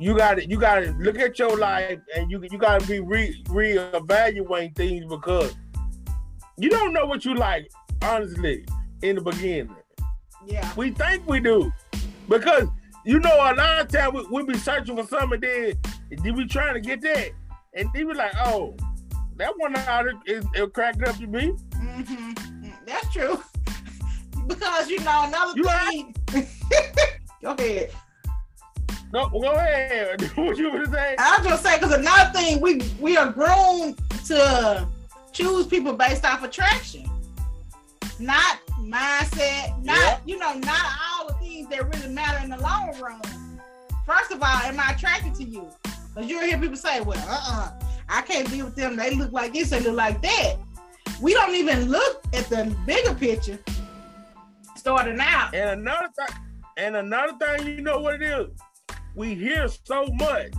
[0.03, 2.87] You got to you got to look at your life, and you you got to
[2.87, 5.55] be re reevaluating things because
[6.57, 7.71] you don't know what you like.
[8.01, 8.65] Honestly,
[9.01, 9.73] in the beginning,
[10.45, 10.69] Yeah.
[10.75, 11.71] we think we do
[12.27, 12.67] because
[13.05, 15.79] you know a lot of time we, we be searching for something, then
[16.21, 17.29] then we trying to get that,
[17.73, 18.75] and they be like, oh,
[19.37, 21.53] that one out it, it, it cracked up to me.
[21.77, 22.33] hmm
[22.85, 23.41] That's true.
[24.47, 26.15] because you know another You thing.
[27.41, 27.91] Go ahead.
[29.13, 30.21] No, go ahead.
[30.35, 31.17] what you were saying?
[31.19, 33.95] I was just say because another thing we we are grown
[34.25, 34.87] to
[35.31, 37.07] choose people based off attraction,
[38.19, 40.19] not mindset, not Yeah.
[40.25, 43.21] you know, not all the things that really matter in the long run.
[44.03, 45.69] First of all, am I attracted to you?
[45.83, 47.71] Because you'll hear people say, "Well, uh, uh
[48.09, 48.95] I can't be with them.
[48.95, 50.55] They look like this, they look like that."
[51.21, 53.59] We don't even look at the bigger picture.
[54.75, 56.35] Starting out, And another thing,
[56.77, 58.49] and another thing, you know what it is?
[59.15, 60.53] We hear so much.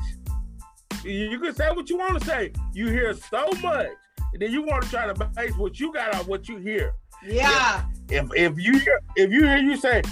[1.04, 2.52] You can say what you want to say.
[2.72, 3.88] You hear so much,
[4.32, 6.92] and then you want to try to base what you got on what you hear.
[7.26, 10.02] yeah, If if you hear if you hear you say,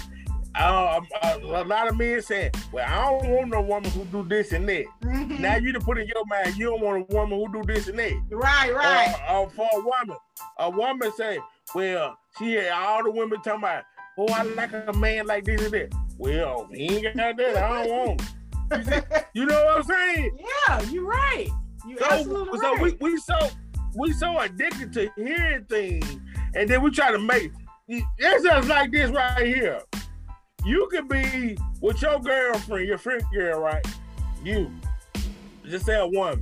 [0.55, 4.23] um, a, a lot of men saying, "Well, I don't want no woman who do
[4.27, 5.39] this and that." Mhm.
[5.39, 7.87] Now you to put in your mind, you don't want a woman who do this
[7.87, 8.13] and that.
[8.29, 10.17] right, right, Or, or for a woman,
[10.59, 11.39] a woman say,
[11.73, 13.83] well, she had all the women talking about,
[14.19, 15.93] oh, I like a man like this and that.
[16.17, 17.57] Well, he ain't got that.
[17.57, 18.21] I don't want.
[18.21, 20.37] him." You know what I'm saying?
[20.69, 21.47] yeah, you're right.
[21.87, 22.81] You So, absolutely so right.
[23.01, 23.49] we we so
[23.95, 26.17] we so addicted to hearing things,
[26.55, 27.51] and then we try to make.
[27.87, 29.81] It's just like this right here.
[30.65, 33.85] You could be with your girlfriend, your friend girl, right?
[34.43, 34.71] You
[35.65, 36.41] just say a woman,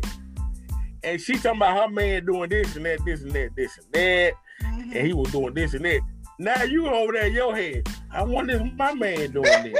[1.03, 3.87] and she talking about her man doing this and that, this and that, this and
[3.93, 4.95] that, Mhm.
[4.95, 6.01] and he was doing this and that.
[6.41, 7.87] Now you over there in your head.
[8.11, 9.79] I wonder if my man doing this.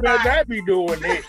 [0.00, 1.22] Better not be doing that.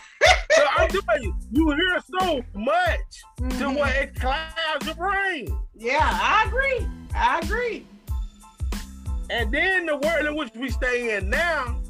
[0.51, 2.99] so I'm telling you, you hear so much
[3.37, 3.49] mm-hmm.
[3.59, 5.53] to where it clouds your brain.
[5.75, 6.87] Yeah, I agree.
[7.13, 7.85] I agree.
[9.29, 11.81] And then the world in which we stay in now,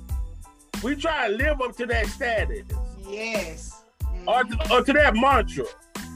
[0.81, 2.63] we try to live up to that status.
[3.07, 3.83] Yes.
[4.05, 4.27] Mm-hmm.
[4.27, 5.65] Or, or to that mantra.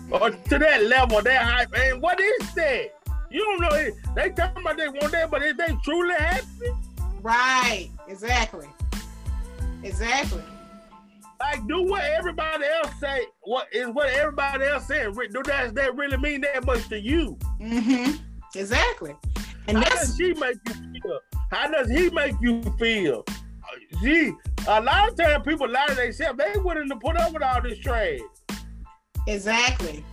[0.10, 1.78] Or to that level, that hype.
[1.78, 2.97] And what is that?
[3.30, 3.94] You don't know it.
[4.16, 6.46] They talking about they want that, but is they truly happy?
[7.22, 7.90] Right.
[8.08, 8.68] Exactly.
[9.84, 10.44] Exactly.
[11.40, 13.26] Like, do what everybody else say.
[13.42, 15.14] What is what everybody else saying?
[15.14, 17.38] Do that that really mean that much to you?
[17.62, 18.16] Mm-hmm.
[18.56, 19.16] Exactly.
[19.68, 21.20] And how does she make you feel?
[21.52, 23.24] How does he make you feel?
[24.02, 24.34] See,
[24.68, 26.38] a lot of times people lie to themselves.
[26.38, 28.20] They willing to put up with all this trash.
[29.28, 30.04] Exactly.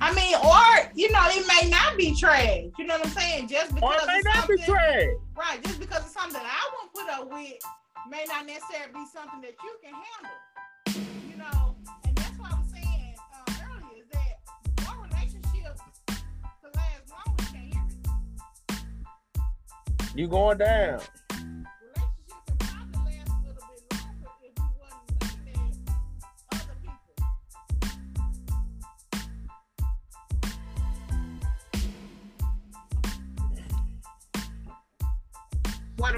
[0.00, 2.64] I mean, or you know, it may not be trash.
[2.78, 3.48] You know what I'm saying?
[3.48, 5.08] Just because or it may not be trash.
[5.36, 5.62] Right.
[5.62, 7.58] Just because it's something that I won't put up with
[8.08, 10.36] may not necessarily be something that you can handle.
[11.30, 14.40] You know, and that's what I was saying uh, earlier is that
[14.86, 17.36] more relationships to last long.
[20.14, 21.00] You going down.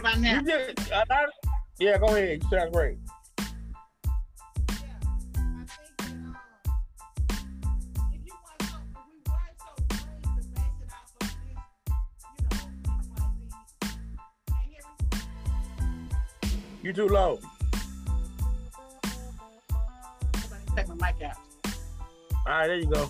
[0.03, 0.41] About now?
[0.41, 1.05] You just, uh,
[1.79, 2.43] yeah, go ahead.
[2.43, 2.99] You sound great.
[16.83, 17.39] You too low.
[20.75, 21.37] Take my mic out.
[22.45, 23.09] All right, there you go.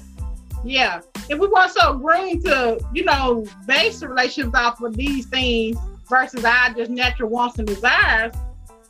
[0.63, 1.01] Yeah.
[1.31, 5.79] If we want so green to, you know, base the relationships off of these things
[6.13, 8.35] versus our just natural wants and desires,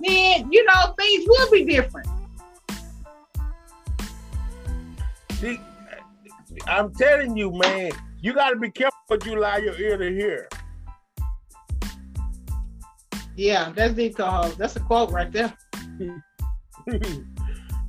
[0.00, 2.08] then you know things will be different.
[5.34, 5.60] See,
[6.66, 10.10] I'm telling you, man, you got to be careful what you allow your ear to
[10.10, 10.48] hear.
[13.36, 14.56] Yeah, that's the cause.
[14.56, 15.56] That's a quote right there.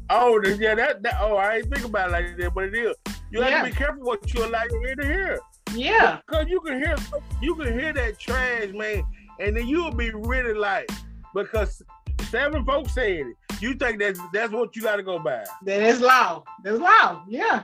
[0.09, 2.95] oh, yeah, that, that oh, I ain't think about it like that, but it is.
[3.31, 3.63] You have yeah.
[3.63, 5.39] to be careful what you allow your ear to hear.
[5.75, 6.95] Yeah, because you can hear
[7.41, 9.03] you can hear that trash, man,
[9.39, 10.89] and then you'll be really like
[11.34, 11.81] because
[12.29, 13.27] seven folks said it.
[13.59, 15.43] You think that's that's what you got to go by?
[15.63, 16.43] That is law.
[16.63, 17.23] That's law.
[17.27, 17.63] Yeah.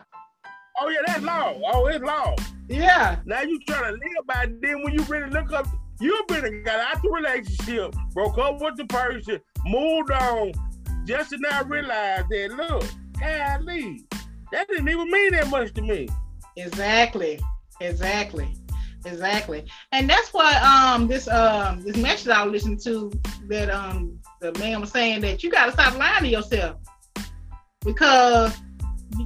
[0.79, 1.53] Oh yeah, that's law.
[1.73, 2.35] Oh, it's law.
[2.67, 3.17] Yeah.
[3.25, 4.61] Now you trying to live by it.
[4.61, 5.67] Then when you really look up,
[5.99, 10.53] you've been got out the relationship, broke up with the person, moved on,
[11.05, 12.85] just to now realize that look,
[13.19, 14.05] golly,
[14.51, 16.07] that didn't even mean that much to me.
[16.55, 17.39] Exactly.
[17.81, 18.53] Exactly.
[19.05, 19.65] Exactly.
[19.91, 23.11] And that's what um this um this message I was listening to
[23.47, 26.77] that um the man was saying that you gotta stop lying to yourself.
[27.85, 28.55] Because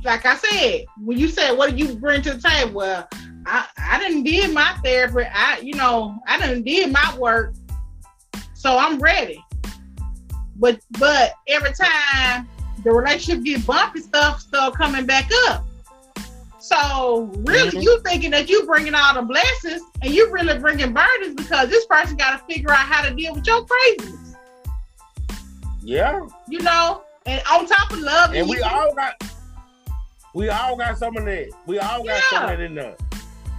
[0.04, 2.74] like I said, when you said what do you bring to the table?
[2.74, 3.08] Well,
[3.46, 5.28] I, I didn't did my therapy.
[5.32, 7.56] I you know, I didn't did my work.
[8.54, 9.44] So I'm ready.
[10.56, 12.48] But but every time
[12.84, 15.66] the relationship get bumpy, stuff start coming back up.
[16.74, 17.82] So really, mm-hmm.
[17.82, 21.86] you thinking that you bringing all the blessings, and you really bringing burdens because this
[21.86, 24.36] person got to figure out how to deal with your craziness.
[25.82, 26.22] Yeah.
[26.48, 29.24] You know, and on top of love, and we you, all got,
[30.34, 31.52] we all got some of that.
[31.68, 32.22] We all got yeah.
[32.32, 32.96] some of that in there.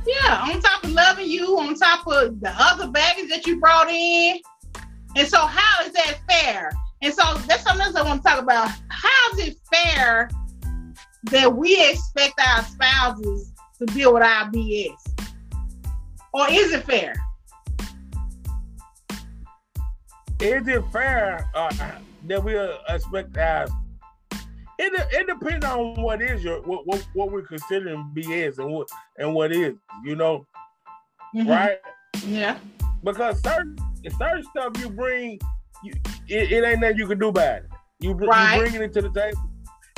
[0.06, 3.88] Yeah, on top of loving you, on top of the other baggage that you brought
[3.88, 4.38] in.
[5.16, 6.72] And so, how is that fair?
[7.00, 8.70] And so, that's something else I want to talk about.
[8.88, 10.28] How is it fair
[11.24, 14.94] that we expect our spouses to deal with our BS?
[16.32, 17.14] Or is it fair?
[20.40, 21.72] Is it fair uh,
[22.26, 22.58] that we
[22.88, 23.66] expect our
[24.76, 28.88] it, it depends on what is your what, what, what we're considering BS and what
[29.18, 30.46] and what is, you know.
[31.34, 31.48] Mm-hmm.
[31.48, 31.78] Right?
[32.26, 32.58] Yeah.
[33.02, 33.76] Because certain
[34.18, 35.38] certain stuff you bring,
[35.84, 35.92] you,
[36.28, 37.66] it, it ain't nothing you can do about it.
[38.00, 38.54] You, right.
[38.54, 39.38] you bringing it to the table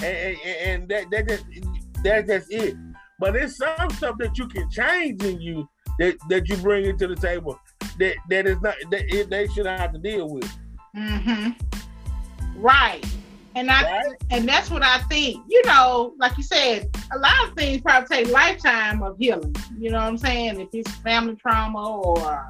[0.03, 1.45] and, and, and that that just
[2.03, 2.77] that's just it.
[3.19, 5.69] But there's some stuff that you can change in you
[5.99, 7.59] that, that you bring into the table
[7.99, 10.51] that that is not that it, they should have to deal with.
[10.97, 12.61] Mm-hmm.
[12.61, 13.05] Right.
[13.55, 14.17] And I right?
[14.31, 15.43] and that's what I think.
[15.49, 19.55] You know, like you said, a lot of things probably take lifetime of healing.
[19.79, 20.61] You know what I'm saying?
[20.61, 22.47] If it's family trauma or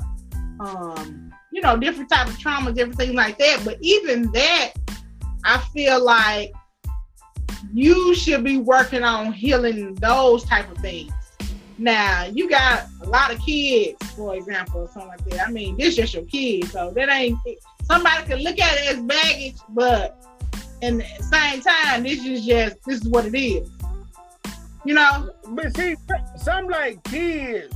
[0.58, 3.62] um, you know, different type of trauma, different things like that.
[3.64, 4.72] But even that,
[5.44, 6.52] I feel like
[7.76, 11.12] you should be working on healing those type of things.
[11.76, 15.46] Now, you got a lot of kids, for example, or something like that.
[15.46, 17.38] I mean, this just your kids, so that ain't
[17.82, 20.24] somebody can look at it as baggage, but
[20.82, 23.68] at the same time, this is just this is what it is.
[24.86, 25.30] You know.
[25.50, 25.96] But see,
[26.38, 27.74] some like kids,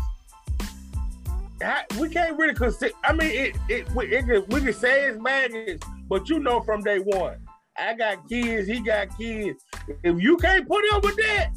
[1.98, 2.94] we can't really consider.
[3.04, 6.80] I mean, it it, it, it we can say it's baggage, but you know from
[6.80, 7.36] day one,
[7.80, 9.64] I got kids, he got kids.
[10.02, 11.50] If you can't put up with that,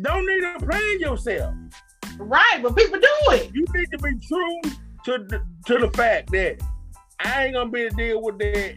[0.00, 1.54] don't need to plan yourself.
[2.18, 3.50] Right, but people do it.
[3.54, 4.60] You need to be true
[5.04, 6.60] to the, to the fact that
[7.20, 8.76] I ain't gonna be able to deal with that,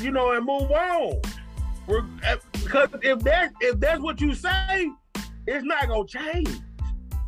[0.00, 1.20] you know, and move on.
[1.86, 4.90] Because uh, if that if that's what you say,
[5.46, 6.50] it's not gonna change.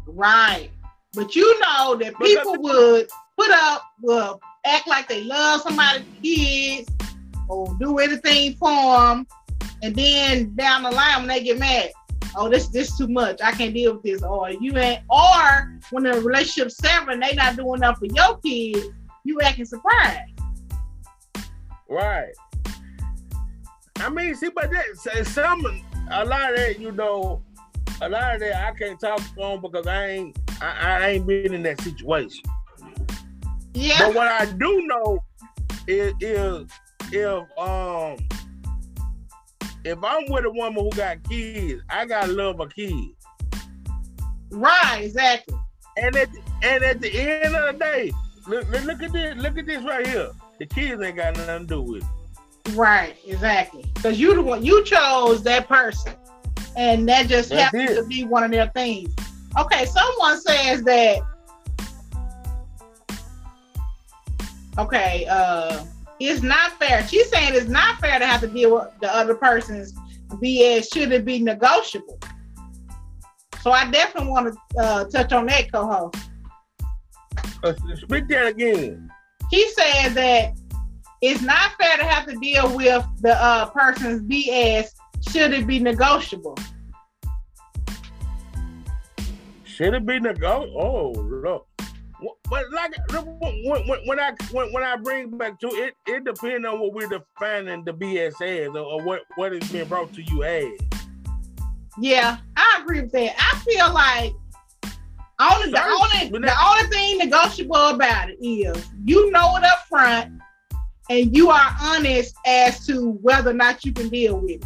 [0.06, 0.70] Right,
[1.14, 3.08] but you know that people would
[3.38, 6.90] put up, will act like they love somebody's kids,
[7.48, 9.26] or do anything for them,
[9.82, 11.90] and then down the line when they get mad,
[12.36, 16.04] oh this this too much i can't deal with this or you ain't or when
[16.04, 18.88] the relationship's severing they not doing enough for your kids
[19.24, 20.40] you acting surprised.
[21.88, 22.32] Right.
[23.96, 25.64] I mean see but that some
[26.10, 27.42] a lot of that you know
[28.00, 31.54] a lot of that i can't talk on because i ain't I, I ain't been
[31.54, 32.44] in that situation.
[33.74, 33.98] Yeah.
[33.98, 35.18] But what i do know
[35.86, 36.70] is, is
[37.12, 38.16] if um
[39.84, 43.10] if I'm with a woman who got kids, I gotta love a kid.
[44.50, 45.58] Right, exactly.
[45.96, 48.12] And at the, and at the end of the day,
[48.46, 50.30] look, look at this, look at this right here.
[50.58, 52.74] The kids ain't got nothing to do with it.
[52.74, 53.84] Right, exactly.
[53.94, 56.14] Because you the one you chose that person,
[56.76, 58.02] and that just That's happens it.
[58.02, 59.14] to be one of their things.
[59.58, 61.20] Okay, someone says that.
[64.78, 65.84] Okay, uh
[66.20, 67.06] it's not fair.
[67.06, 69.92] She's saying it's not fair to have to deal with the other person's
[70.34, 70.92] BS.
[70.92, 72.18] Should it be negotiable?
[73.62, 76.16] So I definitely want to uh, touch on that, co-host.
[77.62, 79.10] Uh, speak that again.
[79.50, 80.58] He said that
[81.20, 84.90] it's not fair to have to deal with the uh, person's BS.
[85.30, 86.56] Should it be negotiable?
[89.64, 90.80] Should it be negotiable?
[90.80, 91.67] Oh, look
[92.50, 96.80] but like when, when, I when, when I bring back to it, it depends on
[96.80, 100.42] what we're defining the BS as or, or what what is being brought to you
[100.42, 100.78] as.
[102.00, 103.34] Yeah, I agree with that.
[103.38, 104.34] I feel like
[105.40, 110.40] only the only the only thing negotiable about it is you know it up front
[111.10, 114.64] and you are honest as to whether or not you can deal with it.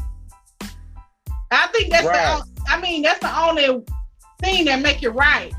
[1.51, 2.43] I think that's right.
[2.57, 3.83] the I mean that's the only
[4.41, 5.53] thing that make it right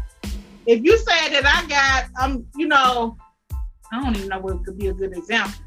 [0.65, 3.17] if you say that I got, um, you know,
[3.91, 5.59] I don't even know what could be a good example.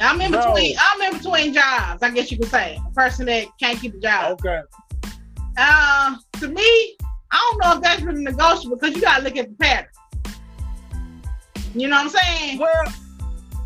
[0.00, 0.38] I'm in no.
[0.38, 0.76] between.
[0.78, 2.02] I'm in between jobs.
[2.02, 4.32] I guess you could say a person that can't keep a job.
[4.32, 4.60] Okay.
[5.56, 6.96] Uh, to me,
[7.32, 9.90] I don't know if that's really negotiable because you gotta look at the pattern.
[11.74, 12.58] You know what I'm saying?
[12.58, 12.84] Well,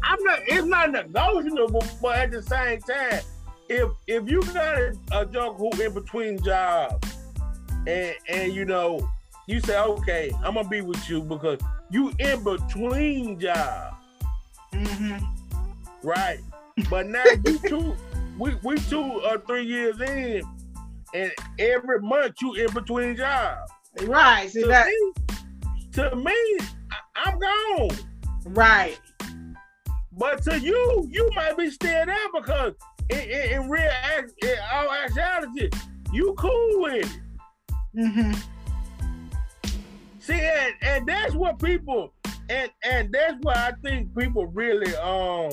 [0.03, 0.39] I'm not.
[0.47, 3.21] It's not negotiable, but at the same time,
[3.69, 7.12] if if you got a, a joke who in between jobs
[7.87, 9.09] and and you know,
[9.47, 11.59] you say, okay, I'm gonna be with you because
[11.91, 13.97] you in between jobs.
[14.73, 15.25] Mm-hmm.
[16.07, 16.39] Right.
[16.89, 17.97] But now you two,
[18.39, 20.43] we we two or three years in,
[21.15, 23.71] and every month you in between jobs.
[24.03, 24.51] Right.
[24.51, 25.13] See to that me,
[25.93, 26.59] to me,
[27.17, 27.99] I, am gone.
[28.47, 28.99] Right.
[30.13, 32.75] But to you, you might be still there because
[33.11, 33.91] in, in, in real,
[34.43, 35.71] in all actuality,
[36.13, 37.22] you cool with it.
[37.97, 38.33] Mm-hmm.
[40.19, 42.13] See, and, and that's what people,
[42.49, 45.51] and and that's why I think people really, um,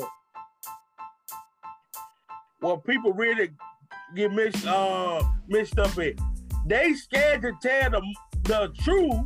[2.62, 3.50] well, people really
[4.16, 6.16] get mixed, uh, mixed up in.
[6.66, 8.02] They scared to tell the
[8.44, 9.26] the truth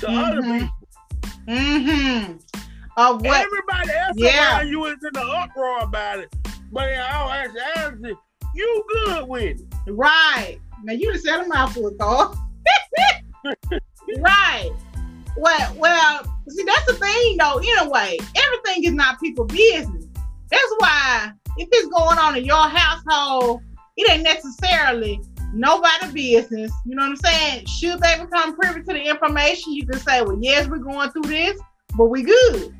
[0.00, 0.16] to mm-hmm.
[0.16, 0.88] other people.
[1.48, 2.32] Mm-hmm.
[2.96, 3.46] Of what?
[3.46, 4.58] Everybody else yeah.
[4.58, 6.34] around you is in the uproar about it,
[6.72, 8.18] but in all actuality, you
[8.54, 9.92] you good with it.
[9.92, 10.58] Right.
[10.82, 12.45] Now you just said a mouthful, Carl.
[14.18, 14.70] Right.
[15.36, 17.58] Well, well, see, that's the thing, though.
[17.58, 20.06] Anyway, everything is not people business.
[20.50, 23.62] That's why if it's going on in your household,
[23.96, 25.20] it ain't necessarily
[25.52, 26.72] nobody business.
[26.84, 27.66] You know what I'm saying?
[27.66, 31.22] Should they become privy to the information, you can say, "Well, yes, we're going through
[31.22, 31.58] this,
[31.96, 32.74] but we good."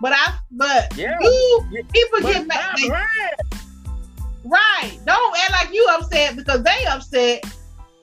[0.00, 2.74] But I, but yeah, you, people get mad.
[2.88, 3.34] Right.
[4.44, 4.98] right.
[5.06, 7.44] Don't act like you upset because they upset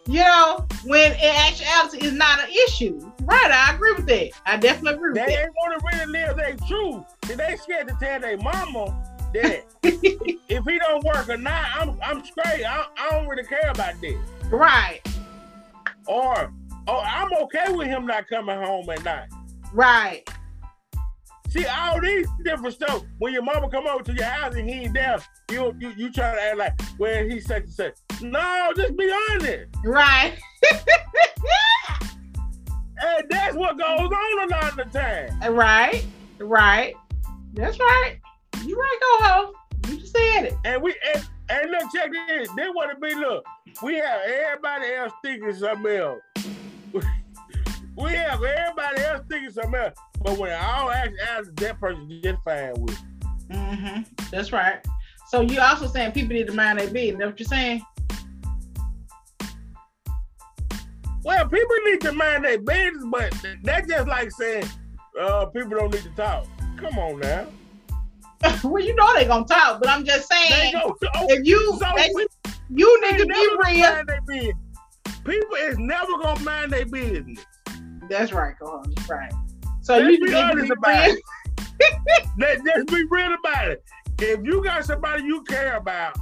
[0.10, 3.00] you know, when in actuality is not an issue.
[3.22, 4.32] Right, I agree with that.
[4.48, 5.28] I definitely agree with they that.
[5.28, 7.06] They ain't want to really live their truth.
[7.22, 8.88] They scared to tell their mama
[9.36, 12.66] that if he don't work or not, I'm I'm straight.
[12.66, 14.18] I, I don't really care about this.
[14.50, 15.02] Right.
[16.08, 16.52] Or
[16.88, 19.30] or I'm okay with him not coming home at night.
[19.74, 20.28] Right.
[21.50, 23.04] See all these different stuff.
[23.18, 25.18] When your mama come over to your house and he ain't there,
[25.52, 27.92] you you, you try to act like, well, he said to say,
[28.22, 29.76] no, just be honest.
[29.84, 30.38] Right.
[33.02, 35.54] and that's what goes on a lot of the time.
[35.54, 36.06] Right.
[36.38, 36.94] Right.
[37.54, 38.20] That's right.
[38.64, 39.54] You right, go ho.
[39.88, 40.54] You just said it.
[40.66, 42.48] And we and, and look, check this.
[42.56, 43.44] They want to be look,
[43.82, 46.22] we have everybody else thinking something else.
[47.96, 49.96] we have everybody else thinking something else.
[50.22, 53.00] But when all ask ask that person just fine with.
[53.50, 54.02] Mm-hmm.
[54.32, 54.86] That's right.
[55.30, 57.20] So you also saying people need to mind their business.
[57.20, 57.82] That's what you're saying?
[61.24, 64.66] Well, people need to mind their business, but that's just like saying
[65.20, 66.46] uh, people don't need to talk.
[66.78, 67.48] Come on now.
[68.64, 72.10] well, you know they gonna talk, but I'm just saying Go, if you so they,
[72.16, 72.26] we,
[72.74, 74.54] you need to be real.
[75.26, 77.46] People is never gonna mind their business.
[78.10, 78.94] That's right, go on.
[79.08, 79.32] Right.
[79.90, 81.24] So Let's you be honest about it.
[82.38, 83.84] Let, let's be real about it.
[84.20, 86.16] If you got somebody you care about,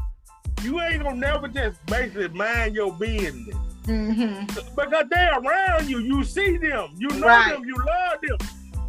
[0.63, 3.53] you ain't gonna never just basically mind your business.
[3.83, 4.45] Mm-hmm.
[4.73, 5.99] Because they're around you.
[5.99, 6.91] You see them.
[6.97, 7.55] You know right.
[7.55, 7.65] them.
[7.65, 8.37] You love them.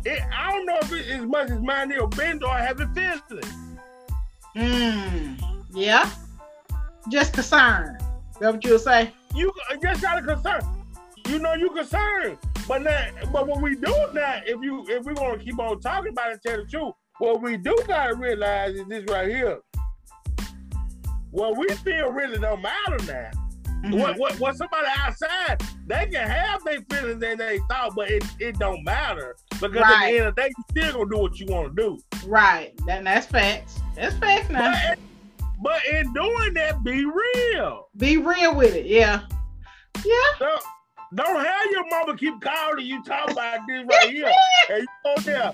[0.04, 3.52] It, I don't know if it's as much as mind your business or having feelings.
[4.54, 5.64] Mm.
[5.74, 6.08] Yeah.
[7.10, 7.98] Just concern.
[8.38, 9.10] That what you say?
[9.34, 9.52] You
[9.82, 10.60] just got a concern.
[11.26, 12.38] You know you concerned.
[12.68, 15.80] But now, but what we do now, if you if we want to keep on
[15.80, 19.26] talking about it and tell the truth, what we do gotta realize is this right
[19.26, 19.58] here.
[21.30, 23.30] What we feel really don't matter now.
[23.82, 23.98] Mm-hmm.
[23.98, 28.22] What, what what somebody outside, they can have their feelings and they thought, but it,
[28.38, 29.34] it don't matter.
[29.52, 29.92] Because right.
[29.92, 31.98] at the end of the day, you still gonna do what you want to do.
[32.26, 32.74] Right.
[32.86, 33.80] Then that's facts.
[33.94, 34.74] That's facts now.
[34.90, 34.98] But,
[35.62, 37.88] but, in doing that, be real.
[37.96, 39.22] Be real with it, yeah.
[40.04, 40.14] Yeah.
[40.38, 40.58] So,
[41.14, 44.32] don't have your mama keep calling you talking about this right here.
[44.70, 45.52] and you go there.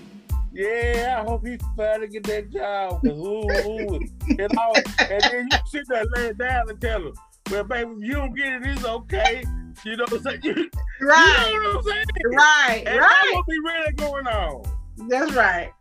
[0.51, 3.05] Yeah, I hope he's finally get that job.
[3.05, 3.99] Ooh, ooh.
[4.39, 4.73] and, all,
[5.09, 7.13] and then you sit there laying down and tell him,
[7.51, 9.43] well, baby, if you don't get it, it's okay.
[9.83, 10.69] You know what I'm saying?
[11.01, 11.49] Right.
[11.51, 12.05] You know what I'm saying?
[12.33, 13.31] Right, and right.
[13.33, 14.63] What be really going on.
[15.09, 15.71] That's right.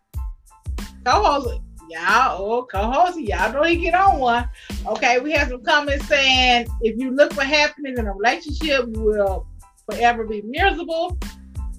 [1.04, 4.48] Co-host, y'all, oh, co-host, y'all know he get on one.
[4.86, 9.02] Okay, we have some comments saying if you look for happiness in a relationship, you
[9.02, 9.46] will
[9.90, 11.18] forever be miserable.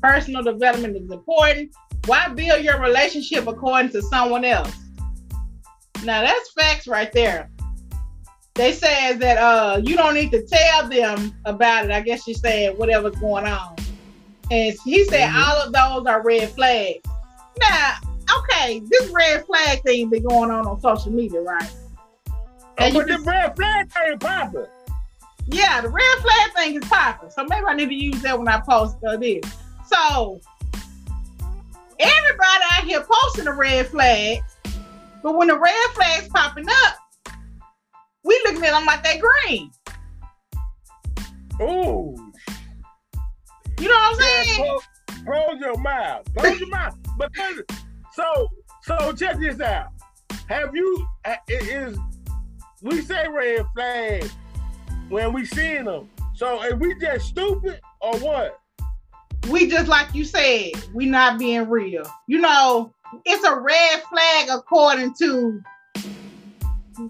[0.02, 1.76] Personal development is important.
[2.06, 4.76] Why build your relationship according to someone else?
[6.04, 7.50] Now that's facts right there.
[8.54, 11.92] They says that uh you don't need to tell them about it.
[11.92, 13.76] I guess you said whatever's going on.
[14.52, 15.38] And he said mm-hmm.
[15.38, 17.00] all of those are red flags.
[17.60, 17.96] Now,
[18.38, 21.74] okay, this red flag thing been going on on social media, right?
[22.78, 24.66] And oh, but the red flag thing popping.
[25.48, 27.30] Yeah, the red flag thing is popping.
[27.30, 29.44] So maybe I need to use that when I post uh, this.
[29.86, 30.42] So
[32.00, 34.58] everybody out here posting the red flags,
[35.22, 36.96] but when the red flags popping up,
[38.24, 39.72] we looking at them like they green.
[41.62, 42.16] Ooh.
[43.80, 44.80] You know what I'm saying?
[45.26, 46.26] Close your mouth.
[46.36, 46.98] Close your mouth.
[47.18, 47.62] Because
[48.12, 48.50] so
[48.84, 49.88] so check this out.
[50.50, 51.08] Have you
[51.48, 51.98] is
[52.82, 54.30] we say red flag
[55.10, 56.10] when we seeing them.
[56.34, 58.60] So are we just stupid or what?
[59.50, 62.04] We just like you said, we not being real.
[62.28, 62.94] You know,
[63.26, 65.62] it's a red flag according to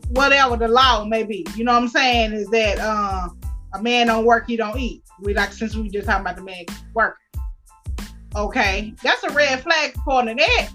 [0.09, 1.45] whatever the law may be.
[1.55, 2.33] You know what I'm saying?
[2.33, 3.29] Is that uh,
[3.73, 5.03] a man don't work, he don't eat.
[5.21, 7.17] We like since we just talking about the man working.
[8.35, 10.69] Okay, that's a red flag according to that.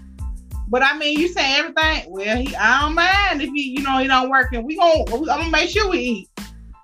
[0.67, 2.11] But I mean, you say everything.
[2.11, 5.03] Well, he, I don't mind if he, you know, he don't work, and we gonna,
[5.03, 6.29] I'm gonna make sure we eat.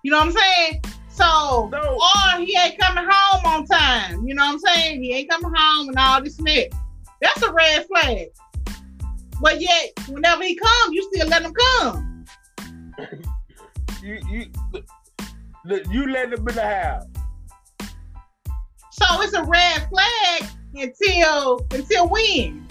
[0.07, 0.81] You know what I'm saying?
[1.09, 1.99] So, no.
[1.99, 4.25] or he ain't coming home on time.
[4.25, 5.03] You know what I'm saying?
[5.03, 6.69] He ain't coming home and all this and that.
[7.21, 8.27] That's a red flag.
[9.41, 12.25] But yet, whenever he comes, you still let him come.
[14.01, 14.45] you you
[15.91, 17.03] you let him in the house.
[18.91, 22.65] So it's a red flag until until when?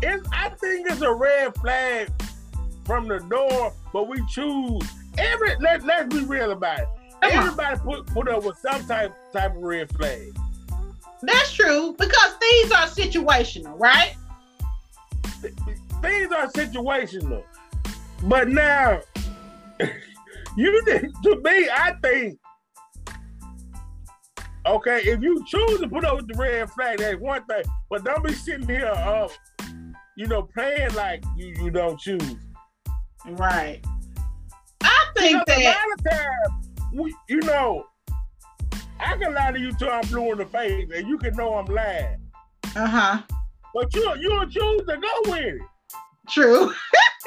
[0.00, 2.08] It's, I think it's a red flag
[2.84, 6.88] from the door, but we choose every let, let's be real about it.
[7.22, 7.80] Come Everybody on.
[7.80, 10.36] put put up with some type type of red flag.
[11.22, 14.14] That's true because things are situational, right?
[16.02, 17.42] Things are situational,
[18.24, 19.00] but now
[20.56, 22.38] you to me, I think.
[24.66, 27.64] Okay, if you choose to put up with the red flag, that's one thing.
[27.90, 29.28] But don't be sitting here, uh,
[30.16, 32.36] you know, playing like you you don't choose.
[33.26, 33.82] Right
[35.24, 35.58] think that.
[35.58, 37.86] A lot of times, we, you know,
[39.00, 41.54] I can lie to you till I'm blue in the face, and you can know
[41.54, 42.20] I'm lying.
[42.76, 43.22] Uh huh.
[43.72, 45.62] but you you choose to go with it.
[46.28, 46.72] True.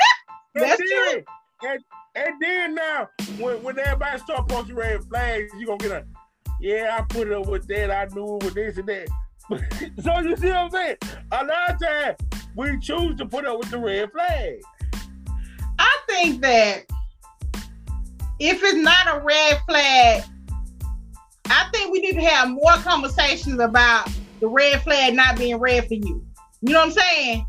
[0.55, 1.23] That's true.
[1.63, 1.83] And,
[2.15, 6.05] and then now, when, when everybody start posting red flags, you gonna get a,
[6.59, 9.07] yeah, I put it up with that, I knew it with this and that.
[10.03, 10.97] so you see what I'm saying?
[11.31, 12.17] A lot of times
[12.55, 14.59] we choose to put up with the red flag.
[15.79, 16.85] I think that
[18.39, 20.23] if it's not a red flag,
[21.45, 24.09] I think we need to have more conversations about
[24.39, 26.25] the red flag not being red for you.
[26.61, 27.47] You know what I'm saying?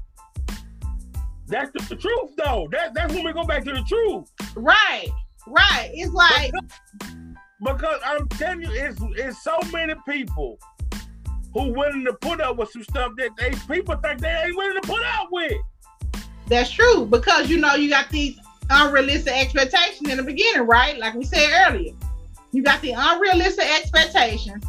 [1.46, 2.68] That's the, the truth, though.
[2.72, 4.30] That, that's when we go back to the truth.
[4.54, 5.08] Right,
[5.46, 5.90] right.
[5.92, 10.58] It's like because, because I'm telling you, it's it's so many people
[11.54, 14.80] who willing to put up with some stuff that they people think they ain't willing
[14.80, 15.54] to put up with.
[16.48, 18.38] That's true because you know you got these
[18.70, 20.98] unrealistic expectation in the beginning, right?
[20.98, 21.94] Like we said earlier,
[22.52, 24.64] you got the unrealistic expectations.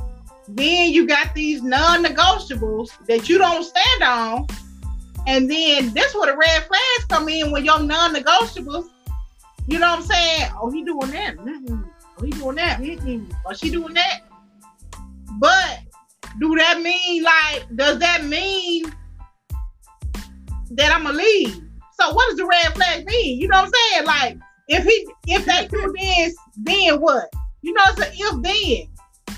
[0.47, 4.47] Then you got these non-negotiables that you don't stand on,
[5.27, 8.89] and then this where the red flags come in when your non-negotiables.
[9.67, 10.51] You know what I'm saying?
[10.59, 11.35] Oh, he doing that.
[11.37, 12.79] Oh, he doing that.
[12.79, 13.31] Mm-hmm.
[13.45, 14.21] Oh, she doing that.
[15.37, 15.81] But
[16.39, 17.67] do that mean like?
[17.75, 18.91] Does that mean
[20.71, 21.61] that I'm gonna leave?
[21.99, 23.39] So what does the red flag mean?
[23.39, 24.05] You know what I'm saying?
[24.05, 24.37] Like
[24.67, 27.29] if he if they do this, then what?
[27.61, 28.87] You know, it's an if
[29.27, 29.35] then.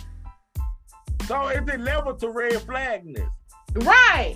[1.28, 3.28] So it's a level to red flagness.
[3.74, 4.36] Right.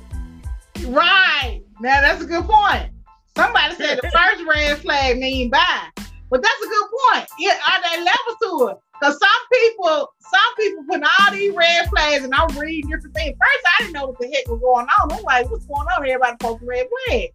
[0.86, 1.62] Right.
[1.80, 2.92] Now that's a good point.
[3.36, 5.90] Somebody said the first red flag mean bye.
[6.30, 7.28] But that's a good point.
[7.38, 8.78] Yeah, are there levels to it?
[9.00, 13.38] Because some people, some people put all these red flags and I'm reading different things.
[13.38, 15.12] First, I didn't know what the heck was going on.
[15.12, 16.00] I'm like, what's going on?
[16.00, 17.34] Everybody posting red flags.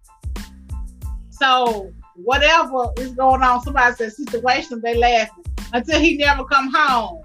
[1.41, 7.23] So whatever is going on, somebody said situation, they laughing until he never come home.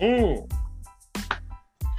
[0.00, 0.52] Mm.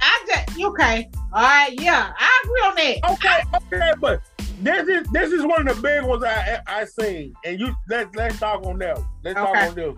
[0.00, 1.10] I just okay.
[1.32, 3.12] All right, yeah, I agree on that.
[3.12, 4.20] Okay, okay, but
[4.60, 8.14] this is this is one of the big ones I I seen, and you let's
[8.14, 8.98] let's talk on that.
[9.24, 9.52] Let's okay.
[9.52, 9.94] talk on this.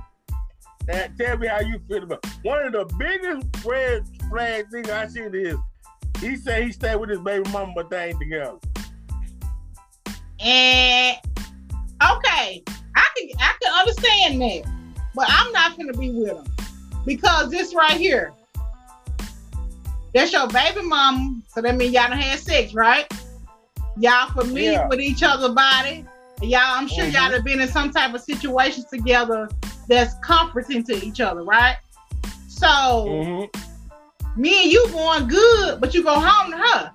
[0.88, 5.06] And tell me how you feel about one of the biggest red flag things I
[5.08, 5.56] seen is
[6.20, 8.56] he said he stayed with his baby mama, but they ain't together.
[10.42, 11.16] And
[12.02, 12.62] okay,
[12.96, 14.62] I can I can understand that,
[15.14, 16.44] but I'm not gonna be with him
[17.04, 18.32] because this right here,
[20.14, 21.40] that's your baby mama.
[21.48, 23.10] So that means y'all done had sex, right?
[23.98, 24.88] Y'all familiar yeah.
[24.88, 26.04] with each other's body.
[26.42, 27.14] Y'all, I'm sure mm-hmm.
[27.14, 29.48] y'all have been in some type of situations together
[29.88, 31.76] that's comforting to each other, right?
[32.48, 34.40] So mm-hmm.
[34.40, 36.92] me and you going good, but you go home to her.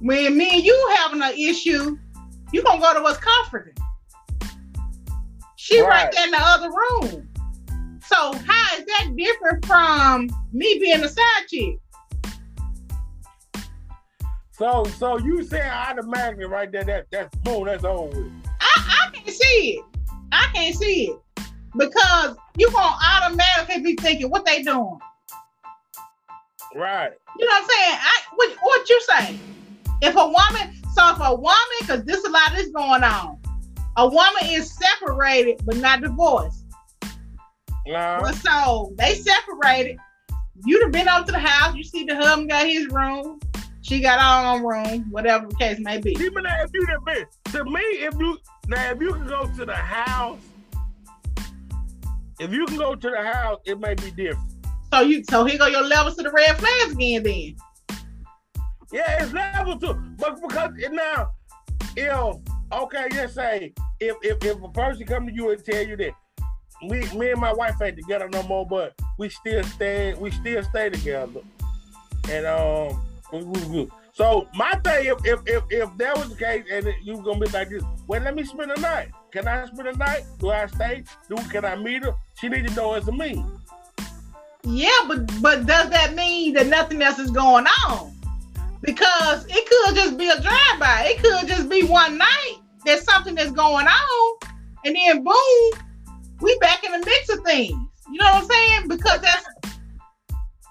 [0.00, 1.98] When me and you having an issue,
[2.54, 3.74] you gonna go to what's comforting.
[5.56, 5.88] She right.
[5.88, 7.28] right there in the other room.
[8.06, 11.80] So how is that different from me being a side chick?
[14.52, 18.32] So so you saying automatically right there that that's boom, that's over with.
[18.60, 19.84] I, I can't see it.
[20.30, 21.44] I can't see it.
[21.76, 25.00] Because you gonna automatically be thinking what they doing.
[26.76, 27.10] Right.
[27.36, 27.98] You know what I'm saying?
[28.00, 29.38] I what, what you say?
[30.02, 33.38] If a woman so if a woman, because this a lot is going on,
[33.96, 36.64] a woman is separated but not divorced.
[37.86, 39.98] Well, so they separated.
[40.64, 41.76] You'd have been up to the house.
[41.76, 43.40] You see the husband got his room.
[43.82, 46.12] She got her own room, whatever the case may be.
[46.12, 48.38] Even if you been to me, if you
[48.68, 50.38] now if you can go to the house,
[52.40, 54.50] if you can go to the house, it may be different.
[54.90, 57.56] So you so here go your levels to the red flags again then.
[58.94, 59.94] Yeah, it's level two.
[60.18, 61.32] But because now,
[61.96, 62.36] if
[62.72, 66.12] okay, just say if if, if a person come to you and tell you that
[66.86, 70.62] we me and my wife ain't together no more, but we still stay we still
[70.62, 71.40] stay together.
[72.30, 73.04] And um
[74.12, 77.46] so my thing, if, if if if that was the case, and you gonna be
[77.48, 79.08] like this, well, let me spend the night.
[79.32, 80.22] Can I spend the night?
[80.38, 81.02] Do I stay?
[81.28, 82.14] Do can I meet her?
[82.38, 83.44] She need to know it's a me.
[84.62, 88.13] Yeah, but but does that mean that nothing else is going on?
[88.84, 91.14] Because it could just be a drive-by.
[91.14, 92.58] It could just be one night.
[92.84, 94.38] There's something that's going on,
[94.84, 95.70] and then boom,
[96.40, 97.72] we back in the mix of things.
[98.10, 98.88] You know what I'm saying?
[98.88, 99.46] Because that's.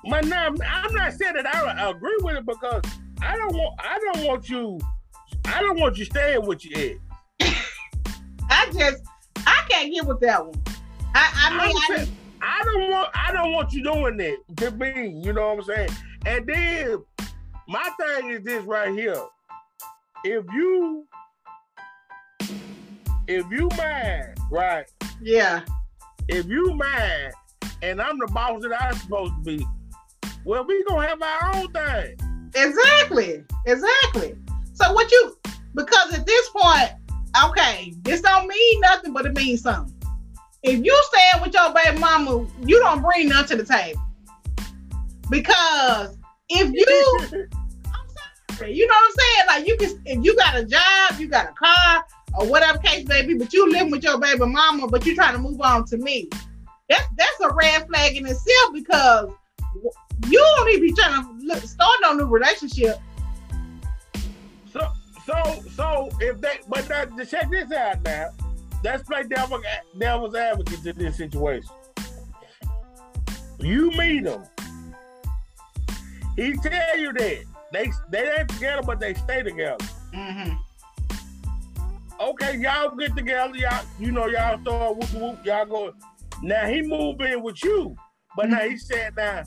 [0.09, 2.81] But now, I'm not saying that I agree with it because
[3.21, 3.79] I don't want.
[3.79, 4.79] I don't want you.
[5.45, 6.97] I don't want you staying with your
[7.39, 7.65] ex.
[8.49, 9.03] I just.
[9.37, 10.61] I can't get with that one.
[11.15, 11.49] I.
[11.49, 11.75] I mean.
[11.75, 13.09] I, saying, I don't want.
[13.15, 15.19] I don't want you doing that to me.
[15.23, 15.89] You know what I'm saying?
[16.25, 17.03] And then
[17.67, 19.21] my thing is this right here.
[20.23, 21.05] If you
[23.27, 24.85] if you mad, right?
[25.21, 25.63] Yeah.
[26.27, 27.33] If you mad
[27.81, 29.65] and I'm the boss that I'm supposed to be,
[30.45, 32.49] well, we gonna have our own thing.
[32.55, 33.43] Exactly.
[33.65, 34.35] Exactly.
[34.73, 35.37] So what you
[35.75, 36.91] because at this point,
[37.45, 39.93] okay, this don't mean nothing, but it means something.
[40.61, 44.01] If you stand with your baby mama, you don't bring nothing to the table.
[45.29, 46.17] Because
[46.49, 47.47] if you
[47.85, 49.47] I'm sorry, you know what I'm saying?
[49.47, 52.05] Like you can if you got a job, you got a car,
[52.37, 55.39] or whatever case be, but you living with your baby mama, but you trying to
[55.39, 56.29] move on to me.
[56.89, 59.29] That's that's a red flag in itself because
[60.27, 62.97] you don't to be trying to look, start no new relationship.
[64.71, 64.87] So
[65.25, 68.29] so so if they but that, to check this out now,
[68.83, 69.61] let's play devil,
[69.97, 71.69] devil's advocate in this situation.
[73.59, 74.43] You meet him.
[76.35, 79.77] He tell you that they they ain't together, but they stay together.
[80.13, 80.53] Mm-hmm.
[82.21, 83.85] Okay, y'all get together, y'all.
[83.99, 85.45] You know, y'all start whoop whoop.
[85.45, 85.93] Y'all go.
[86.41, 87.95] Now he moved in with you,
[88.35, 89.43] but now he said, "Now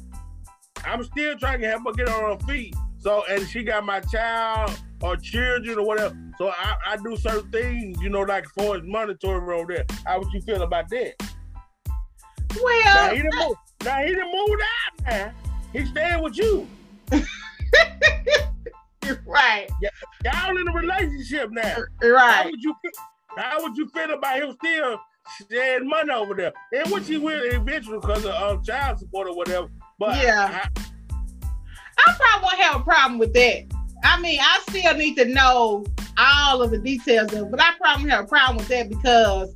[0.85, 4.01] I'm still trying to help her get on her feet." So, and she got my
[4.01, 6.17] child or children or whatever.
[6.39, 9.85] So I, I do certain things, you know, like for his monetary over there.
[10.05, 11.15] How would you feel about that?
[12.61, 13.57] Well, Now he didn't move.
[13.85, 15.07] Now he didn't move out.
[15.07, 15.33] Now
[15.79, 16.67] he's staying with you.
[19.27, 19.69] right,
[20.25, 21.77] Y'all in a relationship now.
[22.03, 22.33] Right.
[22.33, 22.75] How would you?
[23.37, 24.99] How would you feel about him still
[25.51, 26.53] sharing money over there?
[26.75, 29.69] And which he will eventually because of uh, child support or whatever.
[29.99, 30.63] But Yeah.
[30.65, 30.83] I-
[31.99, 33.65] I probably won't have a problem with that.
[34.05, 35.85] I mean, I still need to know
[36.19, 39.55] all of the details of it, but I probably have a problem with that because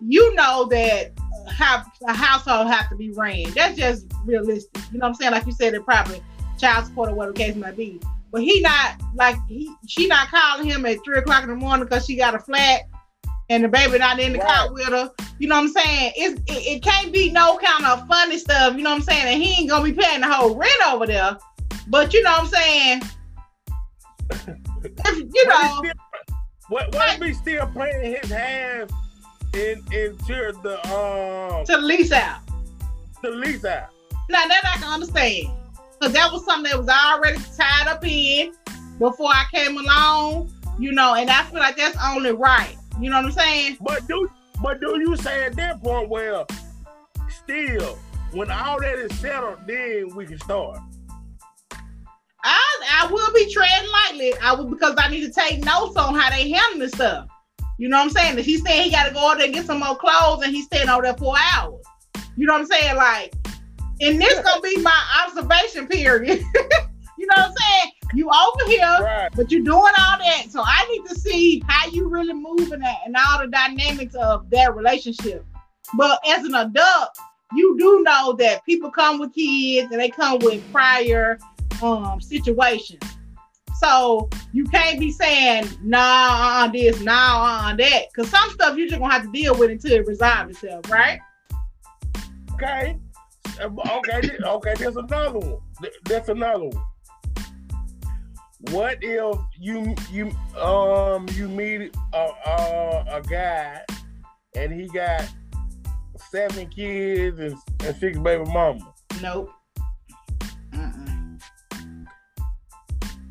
[0.00, 1.12] you know that
[1.48, 3.50] how a household have to be ran.
[3.52, 4.82] That's just realistic.
[4.92, 5.32] You know what I'm saying?
[5.32, 6.22] Like you said, it probably
[6.58, 8.00] child support or whatever case might be.
[8.30, 11.84] But he not like he she not calling him at three o'clock in the morning
[11.84, 12.82] because she got a flat
[13.48, 15.10] and the baby not in the car with her.
[15.38, 16.12] You know what I'm saying?
[16.16, 18.76] It's, it, it can't be no kind of funny stuff.
[18.76, 19.34] You know what I'm saying?
[19.34, 21.36] And he ain't gonna be paying the whole rent over there.
[21.88, 23.02] But you know what I'm saying?
[24.82, 25.92] If, you know, still,
[26.68, 28.30] what, what if he still playing his
[29.54, 32.40] into the um to lease out.
[33.22, 33.88] the lease out?
[34.28, 35.50] Now that I can understand.
[35.98, 38.54] Because that was something that was already tied up in
[38.98, 42.76] before I came along, you know, and I feel like that's only right.
[43.00, 43.78] You know what I'm saying?
[43.80, 44.30] But do
[44.62, 46.46] but do you say at that point well
[47.28, 47.98] still
[48.32, 50.78] when all that is settled then we can start?
[52.42, 54.34] I I will be treading lightly.
[54.42, 57.28] I will because I need to take notes on how they handle this stuff.
[57.80, 58.38] You know what I'm saying?
[58.38, 60.54] If he's saying he got to go out there and get some more clothes and
[60.54, 61.82] he's staying over there for hours.
[62.36, 62.94] You know what I'm saying?
[62.96, 63.32] Like,
[64.02, 66.40] and this gonna be my observation period.
[67.18, 67.92] you know what I'm saying?
[68.12, 69.30] You over here, Right.
[69.34, 70.44] but you're doing all that.
[70.50, 74.50] So I need to see how you really moving that and all the dynamics of
[74.50, 75.46] that relationship.
[75.94, 77.16] But as an adult,
[77.54, 81.38] you do know that people come with kids and they come with prior
[81.82, 83.00] um situations.
[83.80, 88.86] So you can't be saying nah uh this, nah uh that, because some stuff you
[88.88, 91.18] just gonna have to deal with until it resolves itself, right?
[92.54, 92.98] Okay.
[93.58, 93.68] Uh,
[93.98, 95.58] Okay, okay, there's another one.
[95.80, 96.84] Th- That's another one.
[98.70, 103.82] What if you you um you meet a a, a guy
[104.54, 105.26] and he got
[106.30, 108.82] seven kids and, and six baby mamas?
[109.22, 109.50] Nope.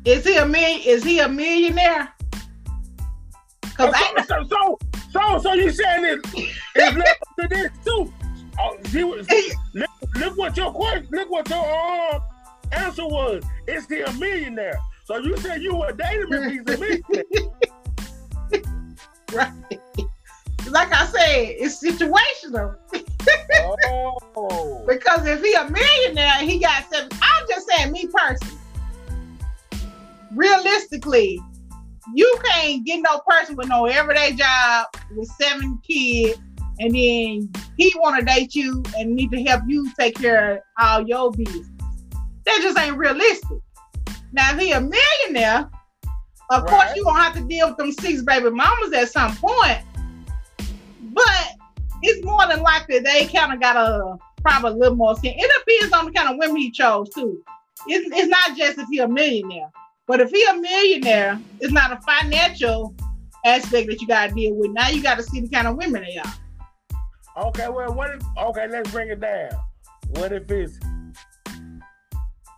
[0.04, 0.80] Is he a million?
[0.86, 2.12] Is he a millionaire?
[3.76, 4.78] Cause I So, so
[5.10, 6.20] so so you saying it
[6.74, 8.12] it's left to this too?
[8.58, 9.02] Oh, see
[9.74, 12.22] look, look what your question, look what your um,
[12.72, 13.42] answer was.
[13.66, 14.78] Is he a millionaire?
[15.04, 17.24] So you said you were dating him he's a millionaire.
[19.32, 19.52] right.
[20.68, 22.76] Like I said, it's situational.
[24.36, 24.84] Oh.
[24.88, 28.59] Because if he a millionaire he got seven, I'm just saying, me personally,
[30.34, 31.40] realistically,
[32.14, 36.38] you can't get no person with no everyday job with seven kids,
[36.78, 40.60] and then he want to date you and need to help you take care of
[40.80, 41.68] all your business.
[42.46, 43.58] That just ain't realistic.
[44.32, 45.70] Now, if he a millionaire,
[46.50, 46.96] of course Right.
[46.96, 49.78] you gonna have to deal with them six baby mamas at some point.
[51.12, 51.48] But
[52.02, 55.34] it's more than likely they kind of got a probably a little more skin.
[55.36, 57.42] It depends on the kind of women he chose too.
[57.86, 59.70] It's, it's not just if he a millionaire,
[60.10, 62.92] but if he a millionaire, it's not a financial
[63.46, 64.72] aspect that you gotta deal with.
[64.72, 67.46] Now you gotta see the kind of women they are.
[67.46, 69.52] Okay, well, what if, okay, let's bring it down.
[70.08, 70.80] What if it's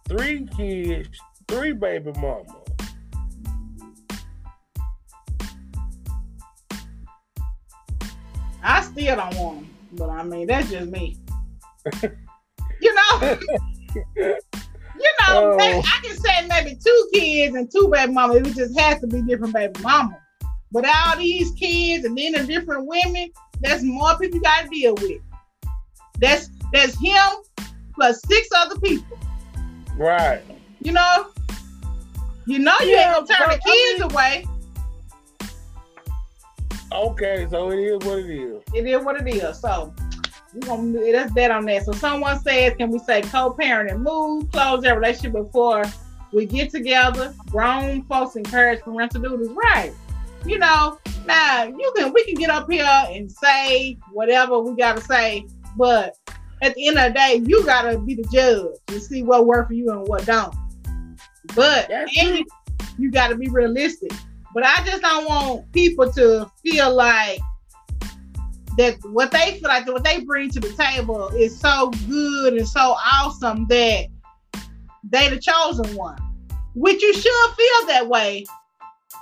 [0.08, 1.10] three kids,
[1.46, 2.46] three baby mamas?
[8.62, 11.18] I still don't want them, but I mean that's just me.
[12.80, 13.38] you know,
[15.02, 15.56] you know, Oh.
[15.56, 19.06] maybe, I can say maybe two kids and two baby mamas, it just has to
[19.06, 20.16] be different baby mama.
[20.70, 23.30] But all these kids and then the different women,
[23.60, 25.20] that's more people you gotta deal with.
[26.18, 27.28] That's that's him
[27.94, 29.18] plus six other people.
[29.96, 30.40] Right.
[30.80, 31.26] You know?
[32.46, 34.46] You know you Yeah, ain't gonna turn the but I kids mean- away.
[36.92, 38.62] Okay, so it is what it is.
[38.74, 39.58] It is what it is.
[39.60, 39.94] So
[40.60, 41.84] gonna that's that on that.
[41.84, 45.84] So someone says, can we say co-parenting move, close that relationship before
[46.32, 47.34] we get together?
[47.50, 49.48] Grown folks encourage parental duties.
[49.50, 49.92] Right.
[50.44, 55.00] You know, now you can we can get up here and say whatever we gotta
[55.00, 55.46] say,
[55.76, 56.16] but
[56.62, 59.68] at the end of the day, you gotta be the judge and see what work
[59.68, 60.54] for you and what don't.
[61.54, 61.90] But
[62.98, 64.12] you gotta be realistic.
[64.54, 67.40] But I just don't want people to feel like
[68.78, 72.66] that what they feel like what they bring to the table is so good and
[72.66, 74.06] so awesome that
[75.04, 76.18] they the chosen one.
[76.74, 78.46] Which you should feel that way,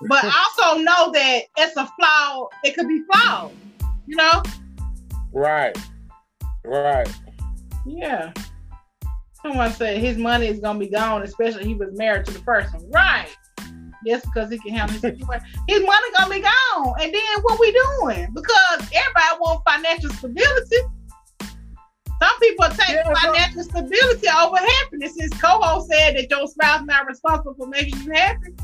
[0.08, 0.24] but
[0.58, 2.48] also know that it's a flaw.
[2.62, 3.52] It could be flawed.
[4.06, 4.42] You know?
[5.32, 5.76] Right.
[6.64, 7.08] Right.
[7.86, 8.32] Yeah.
[9.42, 12.88] Someone said his money is gonna be gone, especially he was married to the person.
[12.90, 13.28] Right.
[14.04, 15.46] Yes, because he can handle his situation.
[15.68, 16.94] His money gonna be gone.
[17.00, 18.28] And then what we doing?
[18.32, 20.76] Because everybody want financial stability.
[22.22, 25.14] Some people take Yeah, financial stability over happiness.
[25.18, 28.54] His co-host said that your spouse is not responsible for making you happy.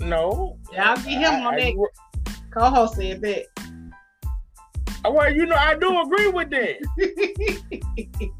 [0.00, 0.58] No.
[0.72, 1.88] Yeah, I'll get him on I- that.
[2.50, 3.44] Co-host said that.
[5.04, 6.76] Well, you know, I do agree with that.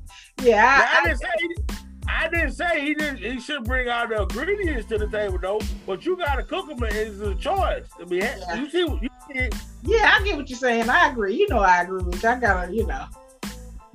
[0.42, 1.71] yeah, I, I, didn't say
[2.14, 3.18] I didn't say he didn't.
[3.18, 5.60] He should bring all the ingredients to the table, though.
[5.86, 6.78] But you got to cook them.
[6.82, 8.20] It's a choice I mean.
[8.20, 8.54] Yeah.
[8.54, 9.48] You see, you see.
[9.82, 10.88] Yeah, I get what you're saying.
[10.88, 11.34] I agree.
[11.34, 12.28] You know, I agree with you.
[12.28, 13.06] I gotta, you know.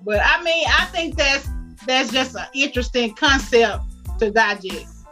[0.04, 1.48] But I mean, I think that's
[1.86, 3.84] that's just an interesting concept
[4.20, 5.06] to digest.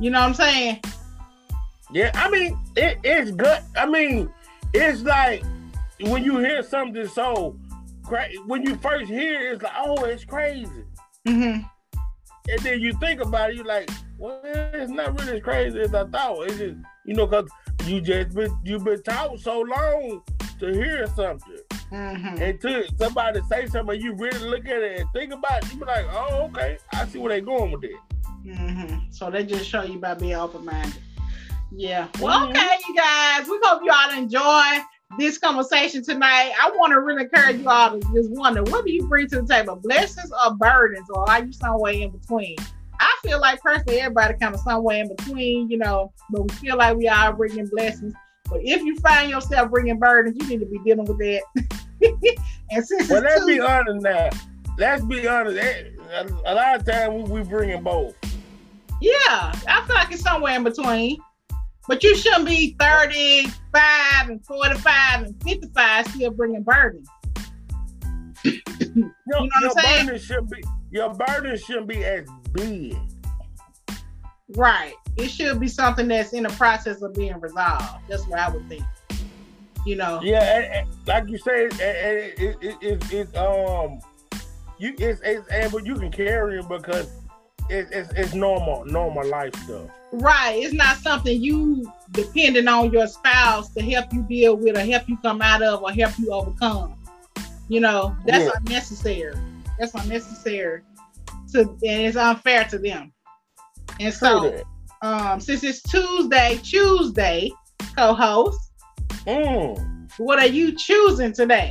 [0.00, 0.80] You know what I'm saying?
[1.92, 3.60] Yeah, I mean, it, it's good.
[3.76, 4.30] I mean,
[4.72, 5.42] it's like
[6.00, 7.56] when you hear something so
[8.02, 8.38] crazy.
[8.46, 10.84] When you first hear it, it's like, oh, it's crazy.
[11.26, 11.62] Mm-hmm.
[12.48, 15.94] And then you think about it, you're like, well, it's not really as crazy as
[15.94, 16.42] I thought.
[16.46, 17.48] It's just, you know, because
[17.86, 20.22] you just been you've been taught so long
[20.58, 21.56] to hear something.
[21.90, 22.42] Mm-hmm.
[22.42, 25.80] And to somebody say something, you really look at it and think about it, you
[25.80, 27.92] be like, oh, okay, I see where they going with it.
[28.44, 29.10] Mm-hmm.
[29.10, 30.94] So they just show you by being open minded.
[31.72, 32.08] Yeah.
[32.20, 32.50] Well, Mhm.
[32.50, 33.46] okay, you guys.
[33.48, 34.82] We hope you all enjoy
[35.18, 36.52] this conversation tonight.
[36.60, 39.42] I want to really encourage you all to just wonder what do you bring to
[39.42, 42.56] the table, blessings or burdens, or are you somewhere in between?
[43.00, 46.76] I feel like personally, everybody kind of somewhere in between, you know, but we feel
[46.76, 48.14] like we are bringing blessings.
[48.48, 51.42] But if you find yourself bringing burdens, you need to be dealing with that.
[52.70, 54.30] and since Well, let's be Tuesday- honest now.
[54.78, 55.58] Let's be honest.
[55.58, 55.84] eh,
[56.14, 58.14] A a lot of times we, we bringing both.
[59.00, 61.18] Yeah, I feel like it's somewhere in between.
[61.90, 63.50] But you shouldn't be 35
[64.28, 67.08] and 45 and 55 still bringing burdens.
[68.44, 68.60] Your,
[69.26, 70.06] know your saying?
[70.06, 72.96] burden shouldn't be your burden shouldn't be as big.
[74.50, 74.94] Right.
[75.16, 78.08] It should be something that's in the process of being resolved.
[78.08, 78.84] That's what I would think.
[79.84, 80.20] You know?
[80.22, 83.98] Yeah, and, and like you and it, it, it, it, it's um,
[84.78, 87.10] you it's, it's and but you can carry it because
[87.70, 89.88] it's, it's it's normal normal life stuff.
[90.12, 90.56] Right.
[90.62, 95.08] It's not something you depending on your spouse to help you deal with or help
[95.08, 96.96] you come out of or help you overcome.
[97.68, 98.50] You know, that's Yeah.
[98.56, 99.34] unnecessary.
[99.78, 100.82] That's unnecessary
[101.52, 103.12] to and it's unfair to them.
[104.00, 104.62] And so
[105.02, 107.50] um, since it's Tuesday, Tuesday,
[107.96, 108.58] co-host,
[109.26, 110.08] Mm.
[110.18, 111.70] what are you choosing today?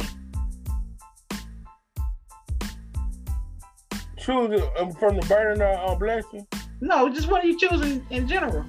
[4.30, 6.46] Choose um, from the burden of uh, blessing.
[6.82, 8.64] No, just what are you choosing in general?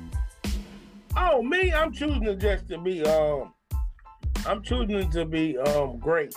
[1.19, 3.53] Oh, me, I'm choosing just to be um,
[4.47, 6.35] I'm choosing to be um great.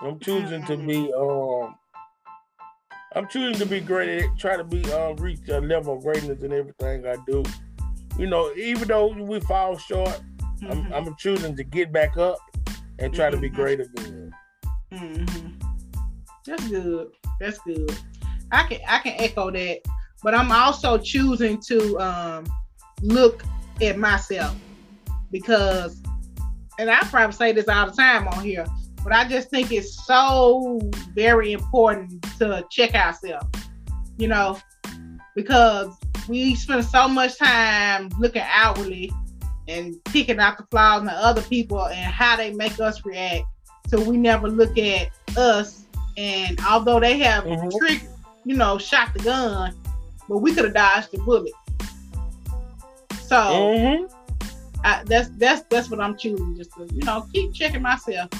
[0.00, 1.76] I'm choosing to be um,
[3.14, 4.24] I'm choosing to be great.
[4.24, 7.44] at- Try to be uh, reach a level of greatness in everything I do.
[8.18, 10.20] You know, even though we fall short,
[10.68, 12.38] I'm, Mhm, I'm choosing to get back up
[12.98, 13.54] and try to be Mhm.
[13.54, 14.32] great again.
[14.92, 15.52] mhm.
[16.44, 17.08] That's good.
[17.40, 17.90] That's good.
[18.52, 19.80] I can I can echo that,
[20.22, 22.46] but I'm also choosing to um
[23.02, 23.42] look
[23.82, 24.54] at myself
[25.30, 26.00] because,
[26.78, 28.64] and I probably say this all the time on here,
[29.04, 30.80] but I just think it's so
[31.14, 33.46] very important to check ourselves.
[34.16, 34.58] You know,
[35.34, 35.94] because
[36.28, 39.12] we spend so much time looking outwardly
[39.68, 43.44] and picking out the flaws in other people and how they make us react.
[43.88, 45.86] So we never look at us.
[46.16, 47.78] And although they have Mhm.
[47.78, 48.02] trick,
[48.46, 49.74] you know, shot the gun,
[50.28, 51.52] but we could have dodged the bullet.
[53.22, 54.08] So Mhm.
[54.84, 56.56] I, that's that's that's what I'm choosing.
[56.56, 58.30] Just to you know keep checking myself,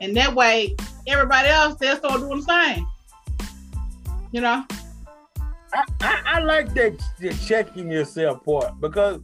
[0.00, 0.74] and that way
[1.06, 2.86] everybody else they'll start doing the same.
[4.32, 4.64] You know.
[5.74, 9.20] I, I, I like that the checking yourself part because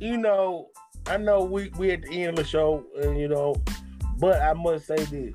[0.00, 0.68] you know
[1.06, 3.54] I know we we at the end of the show and you know,
[4.18, 5.32] but I must say this,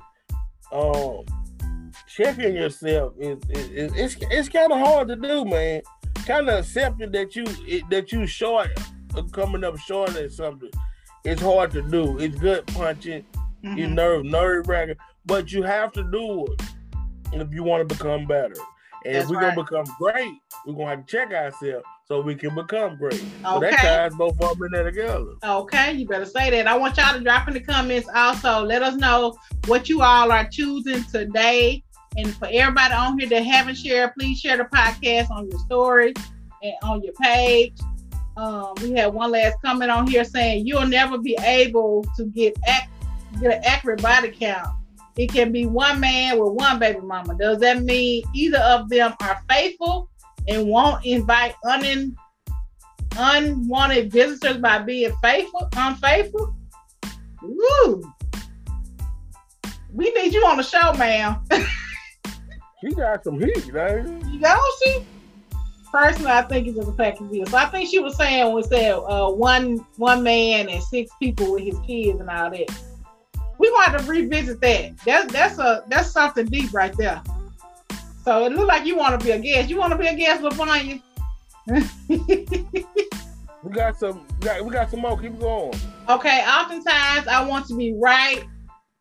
[0.70, 1.24] um,
[2.16, 5.82] checking yourself is, is, is it's it's kind of hard to do, man.
[6.26, 8.68] Kind of accepting that you it, that you short
[9.16, 10.70] uh, coming up short at something.
[11.24, 12.18] It's hard to do.
[12.18, 13.24] It's good punching,
[13.62, 13.94] you Mhm.
[13.94, 14.96] nerve nerve wracking,
[15.26, 16.62] but you have to do it
[17.32, 18.54] if you want to become better.
[19.04, 19.54] And That's if we're right.
[19.54, 20.32] gonna become great,
[20.66, 23.24] we're gonna have to check ourselves so we can become great.
[23.42, 25.32] So that ties both of them in there together.
[25.44, 26.68] Okay, you better say that.
[26.68, 28.62] I want y'all to drop in the comments also.
[28.64, 29.36] Let us know
[29.66, 31.82] what you all are choosing today.
[32.16, 36.14] And for everybody on here that haven't shared, please share the podcast on your story
[36.62, 37.74] and on your page.
[38.36, 42.56] Um, we had one last comment on here saying you'll never be able to get
[42.66, 42.88] ac-
[43.40, 44.68] get an accurate body count.
[45.16, 47.36] It can be one man with one baby mama.
[47.38, 50.08] Does that mean either of them are faithful
[50.48, 52.14] and won't invite unin,
[53.18, 56.56] unwanted visitors by being faithful, unfaithful?
[57.42, 58.02] Woo!
[59.92, 61.44] We need you on the show, ma'am.
[62.82, 64.28] She got some heat, man.
[64.28, 65.04] You know, she
[65.92, 67.46] personally, I think it's just a pack of deal.
[67.46, 71.52] So I think she was saying was that uh, one one man and six people
[71.52, 72.68] with his kids and all that.
[73.58, 74.98] We want to revisit that.
[75.06, 77.22] That's that's a that's something deep right there.
[78.24, 79.70] So it looked like you want to be a guest.
[79.70, 81.00] You want to be a guest, Lavonia?
[83.62, 84.26] We got some.
[84.40, 85.16] We got, we got some more.
[85.16, 85.72] Keep going.
[86.08, 86.44] okay.
[86.44, 88.42] Oftentimes I want to be right,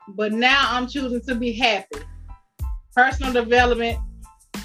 [0.09, 1.97] but now I'm choosing to be happy.
[2.95, 3.97] Personal development.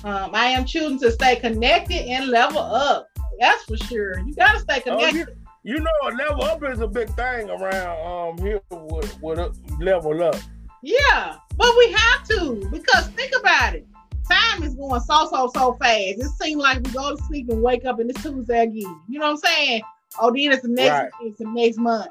[0.04, 3.08] Um, I am choosing to stay connected and level up.
[3.40, 4.18] That's for sure.
[4.20, 5.36] You gotta stay Oh, connected.
[5.64, 8.06] you, you know, level up is a big thing around
[8.38, 10.36] um here with, with level up.
[10.82, 13.86] Yeah, but we have to because think about it.
[14.30, 16.18] Time is going so so so fast.
[16.18, 19.00] It seems like we go to sleep and wake up and it's Tuesday again.
[19.08, 19.82] You know what I'm saying?
[20.20, 21.10] Oh, then it's the next Right.
[21.22, 22.08] it's the next month,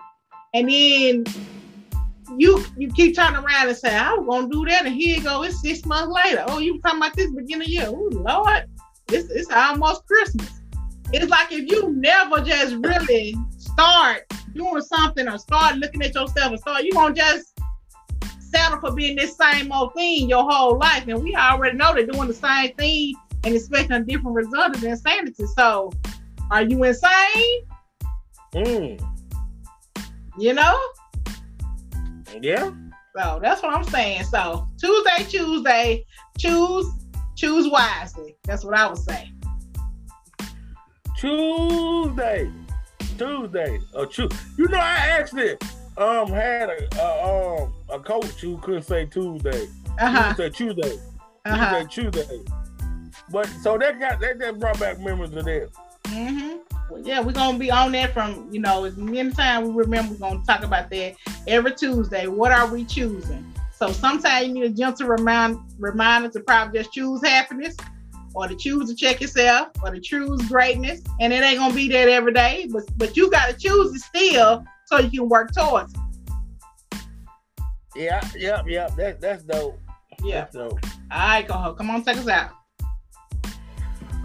[0.54, 1.26] and then
[2.38, 5.24] you you keep turning around and say, "I was gonna do that," and here you
[5.24, 5.44] go.
[5.44, 6.44] It's six months later.
[6.48, 7.86] Oh, you were talking about this beginning of the year?
[7.88, 8.66] Oh Lord,
[9.10, 10.62] it's it's almost Christmas.
[11.14, 16.52] It's like if you never just really start doing something or start looking at yourself
[16.52, 17.60] and start, you gonna just
[18.40, 21.06] settle for being this same old thing your whole life.
[21.08, 24.84] And we already know they're doing the same thing and expecting a different result is
[24.84, 25.46] insanity.
[25.56, 25.92] So
[26.52, 27.62] are you insane?
[28.54, 29.02] Mm.
[30.38, 30.78] You know?
[32.42, 32.72] Yeah.
[33.18, 34.24] So that's what I'm saying.
[34.26, 36.06] So Tuesday, Tuesday,
[36.38, 36.88] choose
[37.36, 38.36] choose wisely.
[38.44, 39.32] That's what I would say.
[41.18, 42.52] Tuesday.
[43.18, 43.80] Tuesday.
[43.94, 44.38] Oh, Tuesday.
[44.58, 45.56] You know, I actually
[45.98, 49.68] um had a, a um a coach who couldn't say Tuesday.
[49.98, 50.36] Uh-huh.
[50.36, 51.00] Said Tuesday.
[51.46, 51.84] Uh-huh.
[51.88, 52.44] Tuesday, Tuesday.
[53.32, 55.70] But so that got that, that brought back memories of that.
[56.06, 56.58] Mm-hmm.
[56.90, 60.14] Well, yeah, we're gonna be on that from you know as many times we remember.
[60.14, 61.16] We're gonna talk about that
[61.48, 62.28] every Tuesday.
[62.28, 63.54] What are we choosing?
[63.76, 67.76] So sometimes you need a gentle remind reminder to probably just choose happiness,
[68.34, 71.02] or to choose to check yourself, or to choose greatness.
[71.20, 74.64] And it ain't gonna be that every day, but but you gotta choose it still
[74.86, 76.00] so you can work towards it.
[77.96, 78.90] Yeah, yeah, yeah.
[78.98, 79.80] That that's dope.
[80.24, 80.42] Yeah.
[80.42, 80.80] That's dope.
[81.12, 81.78] All right, go ahead.
[81.78, 82.52] Come on, take us out.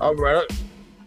[0.00, 0.46] All right.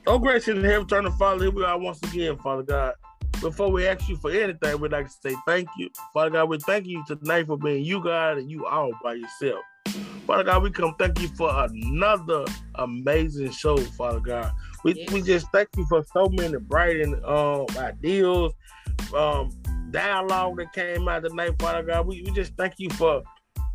[0.05, 2.93] Oh, gracious in heaven, turn to Father, here we are once again, Father God.
[3.39, 5.89] Before we ask you for anything, we'd like to say thank you.
[6.13, 9.61] Father God, we thank you tonight for being you, God, and you all by yourself.
[10.27, 12.43] Father God, we come thank you for another
[12.75, 14.51] amazing show, Father God.
[14.83, 15.11] We, Yes.
[15.11, 18.51] we just thank you for so many bright and um, ideas,
[19.15, 19.51] um,
[19.91, 22.07] dialogue that came out tonight, Father God.
[22.07, 23.23] We, we just thank you for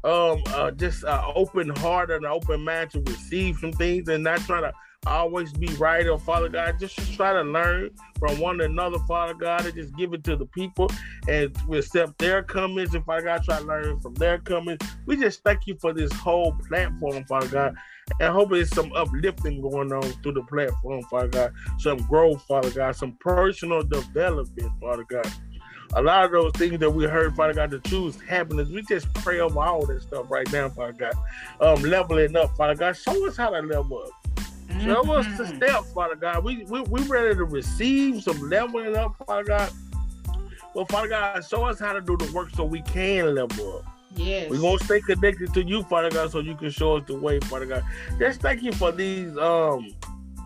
[0.05, 4.23] um uh, just an open heart and an open mind to receive some things and
[4.23, 4.73] not try to
[5.07, 6.79] always be right or Father God.
[6.79, 10.37] Just, just try to learn from one another, Father God, and just give it to
[10.37, 10.91] the people
[11.29, 12.95] and accept their comments.
[12.95, 14.87] And Father God, try to learn from their comments.
[15.07, 17.75] We just thank you for this whole platform, Father God.
[18.21, 21.53] And hope there's some uplifting going on through the platform, Father God.
[21.79, 22.97] Some growth, Father God.
[22.97, 25.31] Some personal development, Father God.
[25.95, 28.69] A lot of those things that we heard, Father God, to choose happiness.
[28.69, 31.15] We just pray over all that stuff right now, Father God.
[31.61, 32.93] Um, leveling up, Father God.
[32.95, 34.28] Show us how to level up.
[34.85, 35.57] Show us the Mhm.
[35.57, 36.45] steps, Father God.
[36.45, 39.71] We, we we ready to receive some leveling up, Father God.
[40.75, 43.85] Well, Father God, show us how to do the work so we can level up.
[44.15, 44.51] Yes.
[44.51, 47.41] We're gonna stay connected to you, Father God, so you can show us the way,
[47.41, 47.83] Father God.
[48.19, 49.89] Just thank you for these um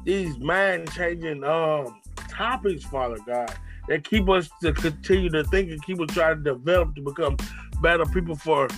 [0.04, 3.52] these mind changing um topics, Father God,
[3.88, 7.36] that keep us to continue to think and keep us trying to develop to become
[7.80, 8.68] better people for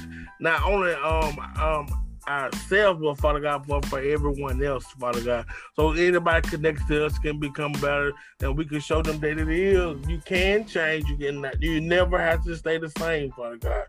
[0.40, 1.86] not only um um
[2.28, 5.46] ourselves, but Father God, for, for everyone else, Father God.
[5.76, 9.48] So anybody connected to us can become better, and we can show them that it
[9.48, 9.96] is.
[10.08, 11.08] You can change.
[11.08, 11.50] You can.
[11.60, 13.84] You never have to stay the same, Father God.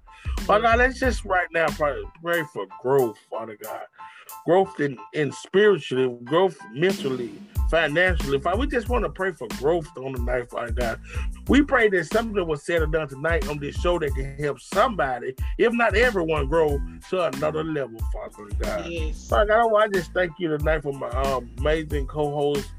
[0.45, 3.85] Father God, let's just right now pray for growth, Father God
[4.45, 7.31] growth in, in spiritually, growth mentally,
[7.69, 8.39] financially.
[8.39, 10.99] Father, we just want to pray for growth on the night, Father God.
[11.47, 14.59] We pray that something was said or done tonight on this show that can help
[14.59, 18.89] somebody, if not everyone, grow to another level, Father God.
[18.89, 19.27] Yes.
[19.27, 22.69] Father God, I just thank you tonight for my um, amazing co-host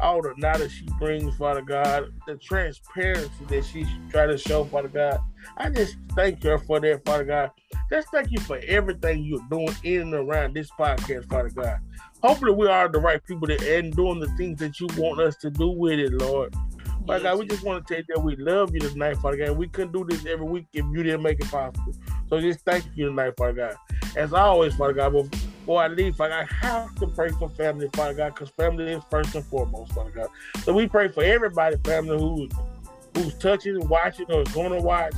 [0.00, 4.88] all the knowledge she brings, Father God, the transparency that she try to show, Father
[4.88, 5.18] God.
[5.56, 7.50] I just thank her for that, Father God.
[7.90, 11.78] Just thank you for everything you're doing in and around this podcast, Father God.
[12.22, 15.36] Hopefully, we are the right people that and doing the things that you want us
[15.36, 16.54] to do with it, Lord.
[17.06, 19.58] Father God, we just want to tell you that we love you tonight, Father God.
[19.58, 21.92] We couldn't do this every week if you didn't make it possible.
[22.30, 23.74] So just thank you tonight, Father God.
[24.16, 25.12] As always, Father God,
[25.64, 28.92] before I leave, Father God, I have to pray for family, Father God, because family
[28.92, 30.28] is first and foremost, Father God.
[30.62, 32.48] So we pray for everybody, family, who
[33.14, 35.14] who's touching watching or is going to watch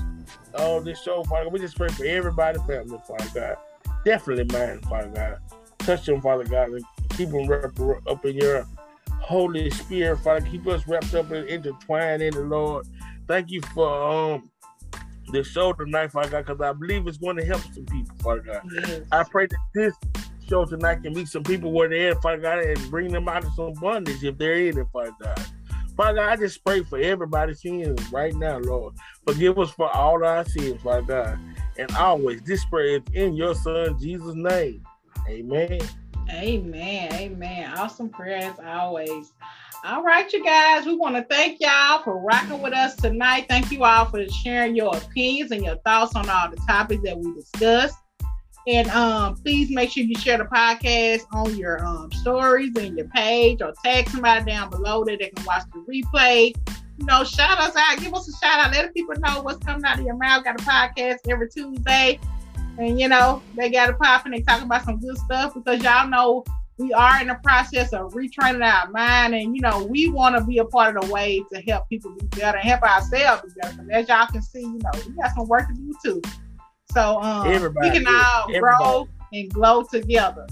[0.56, 1.52] all this show, Father God.
[1.52, 3.56] We just pray for everybody, family, Father God.
[4.04, 5.38] Definitely mine, Father God.
[5.78, 8.68] Touch them, Father God, and keep them wrapped up in your
[9.10, 10.46] Holy Spirit, Father.
[10.46, 12.86] Keep us wrapped up and intertwined in the Lord.
[13.26, 14.48] Thank you for um
[15.32, 18.42] the show tonight, Father God, because I believe it's going to help some people, Father
[18.42, 18.62] God.
[18.72, 19.00] Yes.
[19.10, 19.94] I pray that this
[20.48, 23.44] show tonight can meet some people where they're at, Father God, and bring them out
[23.44, 25.46] of some bondage if they're in it, Father God.
[25.96, 28.94] Father I just pray for everybody's sins right now, Lord.
[29.26, 31.38] Forgive us for all our sins, Father God.
[31.78, 34.84] And always, this prayer is in your Son, Jesus' name.
[35.28, 35.80] Amen.
[36.30, 37.12] Amen.
[37.12, 37.72] Amen.
[37.76, 39.32] Awesome prayer as always.
[39.84, 43.46] All right, you guys, we want to thank y'all for rocking with us tonight.
[43.48, 47.16] Thank you all for sharing your opinions and your thoughts on all the topics that
[47.16, 47.96] we discussed.
[48.66, 53.06] And um, please make sure you share the podcast on your um, stories and your
[53.08, 56.52] page or tag somebody down below that they can watch the replay.
[56.98, 59.84] You know, shout us out, give us a shout out, let people know what's coming
[59.84, 60.42] out of your mouth.
[60.44, 62.18] Got a podcast every Tuesday.
[62.78, 65.82] And you know, they got a pop and they talk about some good stuff because
[65.82, 66.44] y'all know
[66.78, 70.44] we are in the process of retraining our mind, and you know, we want to
[70.44, 73.60] be a part of the way to help people be better and help ourselves be
[73.60, 73.82] better.
[73.82, 76.22] But as y'all can see, you know, we got some work to do too.
[76.96, 78.58] So um, we can all Everybody.
[78.58, 80.46] grow and glow together.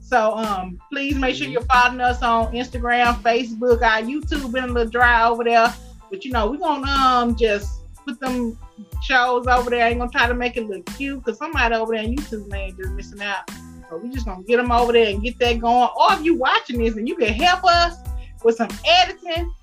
[0.00, 4.72] So um, please make sure you're following us on Instagram, Facebook, our YouTube been a
[4.72, 5.72] little dry over there,
[6.10, 8.58] but you know we're gonna um just put them
[9.04, 9.86] shows over there.
[9.86, 12.50] I ain't gonna try to make it look cute because somebody over there on YouTube
[12.50, 13.48] man just missing out.
[13.88, 15.90] So we just gonna get them over there and get that going.
[15.96, 17.98] Or if you watching this and you can help us
[18.42, 19.54] with some editing,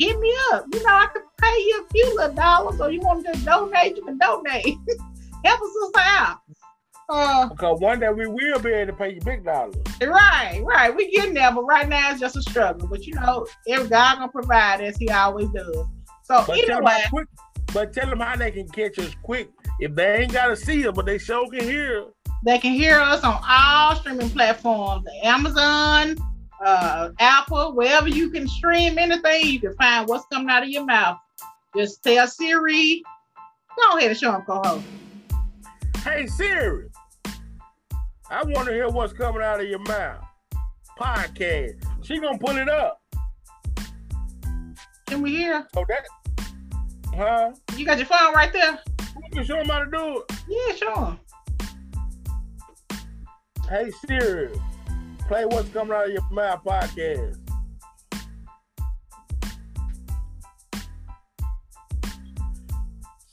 [0.00, 0.64] hit me up.
[0.72, 3.44] You know, I could pay you a few little dollars, or you want to just
[3.44, 4.78] donate, you can donate.
[5.46, 6.38] help out.
[7.08, 9.76] Uh, because one day we will be able to pay you big dollars.
[10.02, 10.94] Right, right.
[10.94, 12.88] We getting there, but right now it's just a struggle.
[12.88, 15.86] But you know, if God gonna provide as He always does.
[16.24, 17.28] So but anyway, tell quick,
[17.72, 19.50] but tell them how they can catch us quick.
[19.78, 22.06] If they ain't gotta see us, but they sure can hear.
[22.44, 26.16] They can hear us on all streaming platforms: Amazon,
[26.64, 29.46] uh, Apple, wherever you can stream anything.
[29.46, 31.18] You can find what's coming out of your mouth.
[31.76, 33.04] Just tell Siri.
[33.76, 34.84] Go ahead and show them, co-host.
[36.02, 36.86] Hey Siri,
[38.30, 40.24] I want to hear what's coming out of your mouth.
[40.98, 41.84] Podcast.
[42.04, 43.00] She gonna pull it up.
[45.06, 45.66] Can we hear?
[45.76, 46.06] Oh, that.
[47.14, 47.52] Huh?
[47.76, 48.78] You got your phone right there.
[49.16, 50.36] You can show them how to do it.
[50.48, 51.18] Yeah, sure.
[53.68, 54.50] Hey Siri,
[55.26, 57.38] play what's coming out of your mouth podcast.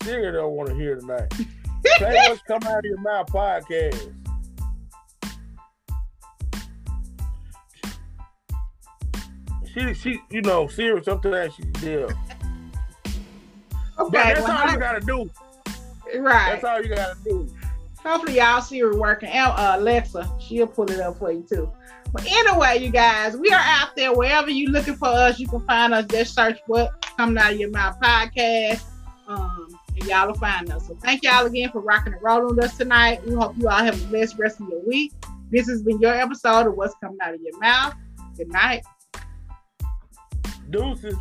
[0.02, 1.32] Siri don't want to hear tonight.
[2.00, 4.14] Say what's coming out of your mouth podcast.
[9.74, 12.10] She, she, you know, serious sometimes she deal.
[14.00, 15.30] Okay, but that's well, all you gotta do.
[16.20, 16.54] Right.
[16.54, 17.48] That's all you gotta do.
[18.04, 19.30] Hopefully, y'all see her working.
[19.30, 21.72] Uh, Alexa, she'll pull it up for you too.
[22.12, 25.40] But anyway, you guys, we are out there wherever you're looking for us.
[25.40, 26.06] You can find us.
[26.08, 28.82] Just search "What Coming Out of Your Mouth" podcast.
[29.28, 29.63] Um,
[30.08, 30.88] y'all will find us.
[30.88, 33.26] So thank y'all again for rocking and rolling with us tonight.
[33.26, 35.14] We hope you all have a blessed rest of your week.
[35.52, 37.96] This has been your episode of What's Coming Out of Your Mouth.
[38.38, 38.84] Good night.
[40.70, 41.16] Deuces.